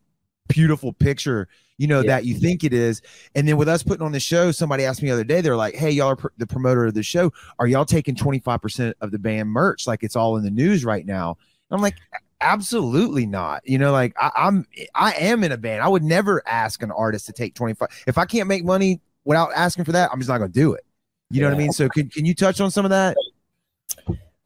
beautiful 0.49 0.93
picture, 0.93 1.49
you 1.79 1.87
know, 1.87 2.01
Yeah. 2.01 2.09
that 2.09 2.25
you 2.25 2.35
think 2.35 2.65
it 2.65 2.73
is. 2.73 3.03
And 3.35 3.47
then 3.47 3.57
with 3.57 3.69
us 3.69 3.83
putting 3.83 4.05
on 4.05 4.13
the 4.13 4.21
show, 4.21 4.51
somebody 4.51 4.85
asked 4.85 5.03
me 5.03 5.09
the 5.09 5.15
other 5.15 5.25
day, 5.25 5.41
they're 5.41 5.57
like, 5.57 5.75
hey, 5.75 5.91
y'all 5.91 6.09
are 6.09 6.17
pr- 6.17 6.29
the 6.39 6.47
promoter 6.47 6.87
of 6.87 6.95
the 6.95 7.03
show. 7.03 7.33
Are 7.59 7.67
y'all 7.67 7.85
taking 7.85 8.15
25% 8.15 8.95
of 9.01 9.11
the 9.11 9.19
band 9.19 9.51
merch? 9.51 9.87
Like 9.87 10.03
it's 10.03 10.17
all 10.17 10.37
in 10.37 10.45
the 10.45 10.51
news 10.51 10.85
right 10.85 11.05
now. 11.07 11.37
And 11.71 11.77
I'm 11.77 11.83
like, 11.83 11.97
absolutely 12.41 13.27
not. 13.27 13.67
You 13.67 13.79
know, 13.79 13.93
like 13.93 14.15
I, 14.21 14.31
I'm, 14.37 14.67
I 14.95 15.13
am 15.13 15.45
in 15.45 15.53
a 15.53 15.57
band. 15.57 15.83
I 15.83 15.89
would 15.89 16.03
never 16.03 16.43
ask 16.47 16.83
an 16.83 16.91
artist 16.91 17.27
to 17.27 17.33
take 17.33 17.55
25. 17.55 17.89
If 18.07 18.19
I 18.19 18.25
can't 18.25 18.49
make 18.49 18.65
money 18.65 19.01
without 19.25 19.51
asking 19.55 19.85
for 19.85 19.93
that, 19.93 20.11
I'm 20.13 20.19
just 20.19 20.29
not 20.29 20.39
going 20.39 20.51
to 20.53 20.59
do 20.59 20.73
it. 20.75 20.85
You 21.33 21.41
know 21.41 21.49
what 21.49 21.55
I 21.55 21.59
mean? 21.59 21.73
So 21.73 21.89
can, 21.89 22.09
can 22.09 22.25
you 22.25 22.35
touch 22.35 22.61
on 22.61 22.71
some 22.71 22.85
of 22.85 22.91
that? 22.91 23.17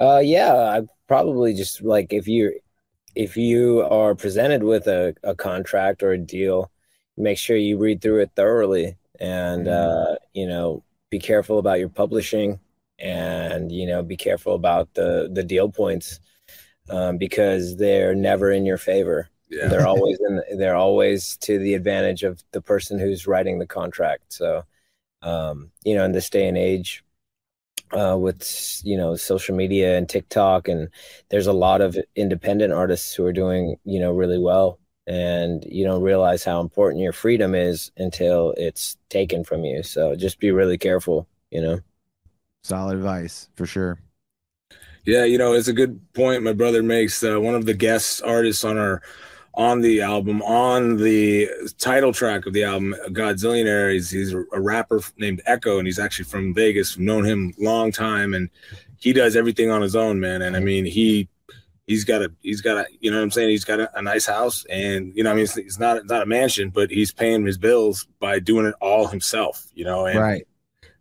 Uh, 0.01 0.21
yeah, 0.25 0.55
I 0.55 0.83
probably 1.09 1.55
just 1.55 1.83
like 1.83 2.13
if 2.13 2.29
you 2.29 2.59
if 3.15 3.37
you 3.37 3.83
are 3.83 4.15
presented 4.15 4.63
with 4.63 4.87
a, 4.87 5.15
a 5.23 5.35
contract 5.35 6.03
or 6.03 6.13
a 6.13 6.19
deal, 6.19 6.71
make 7.17 7.39
sure 7.39 7.57
you 7.57 7.79
read 7.79 8.01
through 8.01 8.21
it 8.21 8.31
thoroughly 8.37 8.97
and 9.21 9.69
uh, 9.69 10.17
you 10.35 10.47
know 10.47 10.83
be 11.11 11.19
careful 11.19 11.59
about 11.59 11.79
your 11.79 11.89
publishing 11.89 12.61
and 12.99 13.73
you 13.73 13.87
know 13.87 14.03
be 14.03 14.17
careful 14.17 14.55
about 14.55 14.93
the 14.95 15.31
the 15.33 15.43
deal 15.43 15.71
points 15.71 16.21
um, 16.91 17.19
because 17.19 17.77
they're 17.77 18.15
never 18.15 18.51
in 18.51 18.65
your 18.65 18.79
favor. 18.79 19.29
Yeah, 19.49 19.69
They're 19.69 19.87
always 19.89 20.19
in. 20.29 20.59
They're 20.59 20.77
always 20.77 21.37
to 21.39 21.59
the 21.59 21.75
advantage 21.75 22.23
of 22.23 22.43
the 22.53 22.61
person 22.61 22.99
who's 22.99 23.27
writing 23.27 23.59
the 23.59 23.67
contract. 23.67 24.33
So, 24.33 24.65
um, 25.23 25.71
you 25.85 25.95
know, 25.95 26.05
in 26.05 26.13
this 26.13 26.31
day 26.31 26.49
and 26.49 26.59
age, 26.59 27.05
uh, 27.93 28.17
with 28.19 28.81
you 28.85 28.97
know 28.97 29.17
social 29.17 29.55
media 29.57 29.97
and 29.97 30.09
TikTok, 30.09 30.69
and 30.69 30.89
there's 31.31 31.47
a 31.47 31.53
lot 31.53 31.81
of 31.81 31.97
independent 32.15 32.73
artists 32.73 33.15
who 33.15 33.25
are 33.25 33.33
doing 33.33 33.77
you 33.85 34.01
know 34.01 34.13
really 34.13 34.39
well, 34.39 34.79
and 35.07 35.65
you 35.65 35.85
don't 35.85 36.03
realize 36.03 36.45
how 36.45 36.61
important 36.61 37.03
your 37.03 37.13
freedom 37.13 37.55
is 37.55 37.91
until 37.97 38.55
it's 38.57 38.97
taken 39.09 39.45
from 39.45 39.65
you. 39.65 39.83
So 39.83 40.17
just 40.17 40.41
be 40.41 40.51
really 40.51 40.79
careful. 40.79 41.29
You 41.51 41.63
know. 41.63 41.81
Solid 42.63 42.97
advice 42.97 43.49
for 43.55 43.67
sure. 43.67 44.01
yeah. 45.05 45.25
You 45.25 45.39
know, 45.39 45.53
it's 45.53 45.69
a 45.69 45.73
good 45.73 46.01
point 46.15 46.43
my 46.43 46.53
brother 46.53 46.83
makes. 46.83 47.23
Uh, 47.23 47.41
one 47.41 47.55
of 47.55 47.65
the 47.67 47.75
guest 47.75 48.23
artists 48.25 48.65
on 48.65 48.77
our 48.77 49.03
on 49.57 49.81
the 49.81 50.03
album, 50.03 50.43
on 50.43 50.97
the 50.99 51.49
title 51.79 52.13
track 52.13 52.47
of 52.47 52.53
the 52.53 52.65
album, 52.65 52.95
Godzillionaire. 53.09 53.93
He's, 53.93 54.11
he's 54.11 54.33
a 54.33 54.61
rapper 54.61 55.01
named 55.17 55.43
Echo, 55.47 55.79
and 55.79 55.87
he's 55.87 55.99
actually 55.99 56.27
from 56.27 56.53
Vegas. 56.55 56.99
Known 56.99 57.25
him 57.25 57.55
long 57.59 57.91
time, 57.91 58.35
and 58.35 58.51
he 58.99 59.13
does 59.13 59.35
everything 59.35 59.71
on 59.71 59.83
his 59.83 59.97
own, 59.97 60.21
man. 60.21 60.43
And 60.43 60.57
I 60.57 60.61
mean, 60.61 60.85
he 60.85 61.29
he's 61.87 62.05
got 62.05 62.23
a 62.23 62.31
he's 62.43 62.61
got 62.61 62.77
a 62.77 62.87
you 63.01 63.11
know 63.11 63.17
what 63.17 63.23
I'm 63.23 63.31
saying. 63.31 63.49
He's 63.49 63.65
got 63.65 63.81
a, 63.81 63.99
a 63.99 64.03
nice 64.03 64.27
house, 64.27 64.65
and 64.67 65.13
you 65.15 65.23
know 65.23 65.31
I 65.31 65.35
mean 65.35 65.45
it's, 65.45 65.57
it's 65.57 65.79
not 65.79 65.97
it's 65.99 66.11
not 66.11 66.23
a 66.23 66.27
mansion, 66.27 66.71
but 66.71 66.91
he's 66.91 67.13
paying 67.13 67.47
his 67.47 67.59
bills 67.59 68.07
by 68.21 68.39
doing 68.39 68.67
it 68.67 68.75
all 68.81 69.07
himself. 69.07 69.67
You 69.75 69.85
know, 69.85 70.07
and, 70.07 70.19
right. 70.19 70.47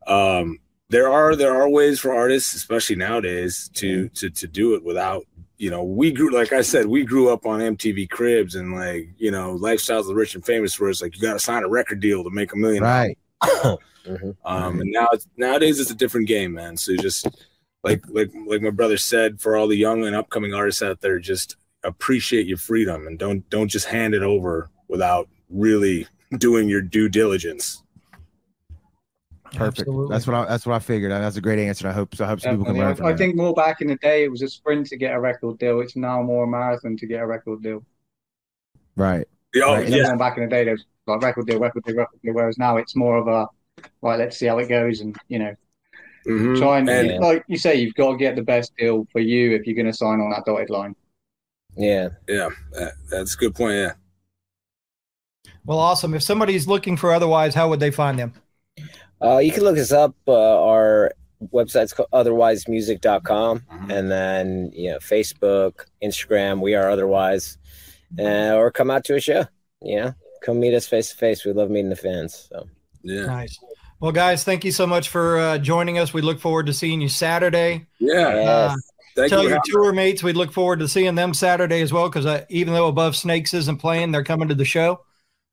Um, 0.07 0.59
there 0.89 1.09
are 1.12 1.35
there 1.35 1.55
are 1.55 1.67
ways 1.67 2.00
for 2.00 2.13
artists, 2.13 2.53
especially 2.53 2.95
nowadays, 2.95 3.69
to 3.74 4.09
to 4.09 4.29
to 4.29 4.47
do 4.47 4.75
it 4.75 4.83
without 4.83 5.25
you 5.57 5.69
know, 5.69 5.83
we 5.83 6.12
grew 6.12 6.31
like 6.31 6.53
I 6.53 6.62
said, 6.62 6.85
we 6.85 7.03
grew 7.03 7.29
up 7.29 7.45
on 7.45 7.59
MTV 7.59 8.09
Cribs 8.09 8.55
and 8.55 8.75
like 8.75 9.09
you 9.17 9.31
know, 9.31 9.57
lifestyles 9.57 10.01
of 10.01 10.07
the 10.07 10.15
rich 10.15 10.35
and 10.35 10.45
famous, 10.45 10.79
where 10.79 10.89
it's 10.89 11.01
like 11.01 11.15
you 11.15 11.21
got 11.21 11.33
to 11.33 11.39
sign 11.39 11.63
a 11.63 11.69
record 11.69 12.00
deal 12.00 12.24
to 12.24 12.29
make 12.29 12.53
a 12.53 12.57
million. 12.57 12.83
Right. 12.83 13.17
mm-hmm. 13.43 14.31
Um, 14.45 14.81
and 14.81 14.91
now 14.91 15.07
it's 15.13 15.27
nowadays 15.38 15.79
it's 15.79 15.91
a 15.91 15.95
different 15.95 16.27
game, 16.27 16.53
man. 16.53 16.77
So 16.77 16.95
just 16.95 17.27
like 17.83 18.03
like 18.09 18.31
like 18.47 18.62
my 18.62 18.69
brother 18.69 18.97
said, 18.97 19.39
for 19.39 19.55
all 19.55 19.67
the 19.67 19.77
young 19.77 20.05
and 20.05 20.15
upcoming 20.15 20.53
artists 20.53 20.81
out 20.81 21.01
there, 21.01 21.19
just 21.19 21.55
appreciate 21.83 22.47
your 22.47 22.57
freedom 22.57 23.07
and 23.07 23.17
don't 23.19 23.47
don't 23.50 23.69
just 23.69 23.88
hand 23.88 24.13
it 24.13 24.24
over 24.24 24.69
without 24.88 25.29
really 25.50 26.07
doing 26.38 26.67
your 26.67 26.81
due 26.81 27.07
diligence. 27.07 27.83
Perfect. 29.53 29.79
Absolutely. 29.79 30.13
That's 30.13 30.27
what 30.27 30.35
I 30.35 30.45
that's 30.45 30.65
what 30.65 30.75
I 30.75 30.79
figured. 30.79 31.11
That's 31.11 31.37
a 31.37 31.41
great 31.41 31.59
answer. 31.59 31.87
I 31.87 31.91
hope 31.91 32.15
so. 32.15 32.25
I 32.25 32.27
hope 32.27 32.41
some 32.41 32.57
people 32.57 32.65
can 32.65 32.77
learn. 32.77 33.01
I, 33.01 33.09
I 33.09 33.15
think 33.15 33.35
more 33.35 33.53
back 33.53 33.81
in 33.81 33.87
the 33.87 33.95
day, 33.97 34.23
it 34.23 34.31
was 34.31 34.41
a 34.41 34.47
sprint 34.49 34.87
to 34.87 34.97
get 34.97 35.13
a 35.13 35.19
record 35.19 35.59
deal. 35.59 35.79
It's 35.81 35.95
now 35.95 36.21
more 36.21 36.43
a 36.43 36.47
marathon 36.47 36.97
to 36.97 37.05
get 37.05 37.21
a 37.21 37.27
record 37.27 37.61
deal. 37.61 37.83
Right. 38.95 39.27
Yeah, 39.53 39.63
right. 39.63 39.87
yeah. 39.87 40.15
Back 40.15 40.37
in 40.37 40.43
the 40.43 40.49
day, 40.49 40.63
there 40.63 40.73
was 40.73 40.85
like 41.07 41.21
record 41.21 41.47
deal, 41.47 41.59
record 41.59 41.83
deal, 41.83 41.95
record 41.95 42.19
deal. 42.23 42.33
Whereas 42.33 42.57
now 42.57 42.77
it's 42.77 42.95
more 42.95 43.17
of 43.17 43.27
a 43.27 43.47
right. 44.01 44.19
Let's 44.19 44.37
see 44.37 44.47
how 44.47 44.57
it 44.57 44.67
goes, 44.67 45.01
and 45.01 45.15
you 45.27 45.39
know, 45.39 45.55
mm-hmm. 46.27 46.55
try 46.55 46.79
and, 46.79 46.89
and 46.89 47.23
like 47.23 47.43
you 47.47 47.57
say, 47.57 47.75
you've 47.75 47.95
got 47.95 48.11
to 48.11 48.17
get 48.17 48.35
the 48.35 48.43
best 48.43 48.75
deal 48.77 49.07
for 49.11 49.19
you 49.19 49.53
if 49.53 49.65
you're 49.65 49.75
going 49.75 49.85
to 49.85 49.93
sign 49.93 50.19
on 50.19 50.31
that 50.31 50.45
dotted 50.45 50.69
line. 50.69 50.95
Yeah. 51.77 52.09
Yeah, 52.27 52.49
that's 53.09 53.35
a 53.35 53.37
good 53.37 53.55
point. 53.55 53.75
Yeah. 53.75 53.93
Well, 55.65 55.79
awesome. 55.79 56.13
If 56.13 56.23
somebody's 56.23 56.67
looking 56.67 56.95
for 56.95 57.11
otherwise, 57.11 57.55
how 57.55 57.69
would 57.69 57.79
they 57.79 57.91
find 57.91 58.19
them? 58.19 58.33
Uh, 59.22 59.38
you 59.38 59.51
can 59.51 59.63
look 59.63 59.77
us 59.77 59.91
up. 59.91 60.15
Uh, 60.27 60.63
our 60.63 61.12
website's 61.53 61.93
otherwisemusic.com 61.93 63.60
mm-hmm. 63.60 63.91
and 63.91 64.12
then 64.12 64.72
you 64.74 64.91
know 64.91 64.98
Facebook, 64.98 65.86
Instagram, 66.03 66.62
we 66.62 66.75
are 66.75 66.89
otherwise. 66.89 67.57
Uh, 68.17 68.53
or 68.55 68.72
come 68.72 68.89
out 68.89 69.03
to 69.03 69.15
a 69.15 69.19
show. 69.19 69.45
You 69.81 70.01
know, 70.01 70.13
come 70.41 70.60
meet 70.60 70.74
us 70.74 70.88
face 70.88 71.10
to 71.10 71.17
face. 71.17 71.43
We 71.43 71.51
love 71.51 71.69
meeting 71.69 71.89
the 71.89 71.95
fans. 71.95 72.48
So 72.50 72.67
yeah. 73.03 73.25
Nice. 73.25 73.60
Well, 74.00 74.12
guys, 74.12 74.43
thank 74.43 74.63
you 74.63 74.72
so 74.72 74.86
much 74.86 75.10
for 75.10 75.38
uh, 75.38 75.57
joining 75.57 75.98
us. 75.98 76.13
We 76.13 76.22
look 76.22 76.39
forward 76.39 76.65
to 76.67 76.74
seeing 76.74 77.01
you 77.01 77.10
Saturday. 77.10 77.88
Yeah. 78.00 78.27
Uh, 78.27 79.27
tell 79.27 79.43
you 79.43 79.50
your 79.50 79.62
tour 79.65 79.93
mates 79.93 80.22
we 80.22 80.34
look 80.34 80.51
forward 80.51 80.79
to 80.79 80.88
seeing 80.88 81.15
them 81.15 81.34
Saturday 81.34 81.81
as 81.81 81.93
well 81.93 82.10
because 82.10 82.25
uh, 82.25 82.45
even 82.50 82.74
though 82.74 82.88
Above 82.88 83.15
Snakes 83.15 83.53
isn't 83.53 83.77
playing, 83.77 84.12
they're 84.12 84.24
coming 84.24 84.50
to 84.50 84.55
the 84.55 84.65
show. 84.65 85.01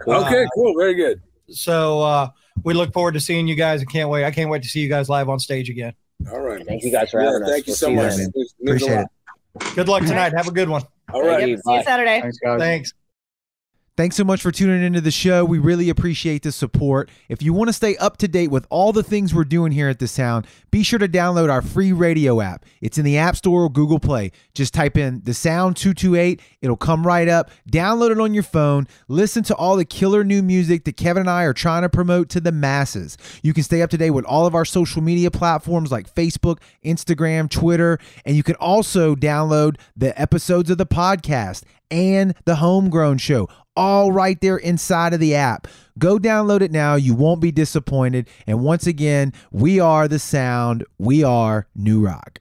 Okay, 0.07 0.47
cool. 0.54 0.75
Very 0.76 0.95
good. 0.95 1.23
So 1.49 2.00
uh, 2.00 2.31
we 2.64 2.75
look 2.75 2.92
forward 2.92 3.14
to 3.14 3.21
seeing 3.21 3.49
you 3.49 3.54
guys. 3.54 3.82
I 3.82 3.85
can't 3.85 4.09
wait. 4.09 4.25
I 4.25 4.30
can't 4.30 4.50
wait 4.50 4.62
to 4.62 4.68
see 4.68 4.80
you 4.80 4.88
guys 4.88 5.09
live 5.09 5.28
on 5.28 5.38
stage 5.38 5.68
again. 5.71 5.94
All 6.30 6.40
right. 6.40 6.64
Thank 6.66 6.85
you 6.85 6.90
guys 6.90 7.11
for 7.11 7.21
having 7.21 7.40
yeah, 7.40 7.47
us. 7.47 7.50
Thank 7.50 7.66
you 7.66 7.71
we'll 7.71 7.76
so 7.76 7.90
much. 7.90 8.32
You 8.35 8.52
Appreciate 8.62 9.00
it. 9.00 9.75
Good 9.75 9.88
luck 9.88 10.04
tonight. 10.04 10.32
Have 10.32 10.49
a 10.49 10.52
good 10.52 10.68
one. 10.68 10.82
All 11.12 11.23
right. 11.23 11.49
Yep, 11.49 11.61
see 11.64 11.75
you 11.75 11.82
Saturday. 11.82 12.21
Thanks, 12.21 12.38
guys. 12.38 12.61
Thanks. 12.61 12.92
Thanks 13.94 14.16
so 14.16 14.25
much 14.25 14.40
for 14.40 14.50
tuning 14.50 14.82
into 14.82 15.02
the 15.02 15.11
show. 15.11 15.44
We 15.44 15.58
really 15.58 15.90
appreciate 15.90 16.44
the 16.44 16.50
support. 16.50 17.11
If 17.28 17.42
you 17.42 17.52
want 17.52 17.68
to 17.68 17.75
stay 17.75 17.94
up 17.99 18.16
to 18.18 18.28
date 18.28 18.50
with 18.50 18.66
all 18.70 18.90
the 18.90 19.02
things 19.02 19.34
we're 19.34 19.44
doing 19.44 19.70
here 19.70 19.90
at 19.90 19.99
The 19.99 20.08
Sound, 20.08 20.46
be 20.70 20.82
sure 20.82 20.99
to 20.99 21.06
download 21.06 21.50
our 21.50 21.61
free 21.61 21.92
radio 21.92 22.40
app. 22.40 22.64
It's 22.80 22.96
in 22.96 23.04
the 23.04 23.18
App 23.18 23.37
Store 23.37 23.64
or 23.64 23.68
Google 23.68 23.99
Play. 23.99 24.32
Just 24.54 24.72
type 24.72 24.96
in 24.96 25.20
The 25.25 25.34
Sound 25.34 25.76
228, 25.76 26.40
it'll 26.62 26.75
come 26.75 27.06
right 27.06 27.28
up. 27.28 27.50
Download 27.70 28.11
it 28.11 28.18
on 28.18 28.32
your 28.32 28.44
phone. 28.44 28.88
Listen 29.08 29.42
to 29.42 29.54
all 29.56 29.76
the 29.76 29.84
killer 29.84 30.25
new 30.25 30.42
music 30.42 30.84
that 30.84 30.96
Kevin 30.96 31.20
and 31.20 31.30
I 31.30 31.42
are 31.42 31.52
trying 31.52 31.82
to 31.82 31.90
promote 31.90 32.30
to 32.30 32.40
the 32.40 32.50
masses. 32.50 33.18
You 33.42 33.52
can 33.52 33.62
stay 33.62 33.82
up 33.82 33.90
to 33.90 33.99
date 33.99 34.12
with 34.12 34.25
all 34.25 34.46
of 34.46 34.54
our 34.54 34.64
social 34.64 35.02
media 35.02 35.30
platforms 35.30 35.93
like 35.93 36.12
Facebook, 36.14 36.60
Instagram, 36.82 37.50
Twitter, 37.50 37.99
and 38.25 38.36
you 38.36 38.43
can 38.43 38.54
also 38.54 39.14
download 39.14 39.76
the 39.95 40.19
episodes 40.19 40.71
of 40.71 40.78
the 40.78 40.86
podcast 40.86 41.64
and 41.93 42.35
the 42.47 42.57
Homegrown 42.57 43.19
Show 43.19 43.49
all 43.76 44.13
right 44.13 44.41
there 44.41 44.57
inside 44.57 45.15
of 45.15 45.21
the 45.21 45.35
app. 45.35 45.69
Go 45.99 46.19
download 46.19 46.63
it 46.63 46.73
now. 46.73 46.95
You 46.95 47.15
won't 47.15 47.41
be 47.41 47.52
disappointed. 47.52 48.28
And 48.47 48.63
once 48.63 48.87
again, 48.87 49.33
we 49.50 49.78
are 49.78 50.09
the 50.09 50.19
sound. 50.19 50.85
We 50.99 51.23
are 51.23 51.67
New 51.75 52.05
Rock. 52.05 52.41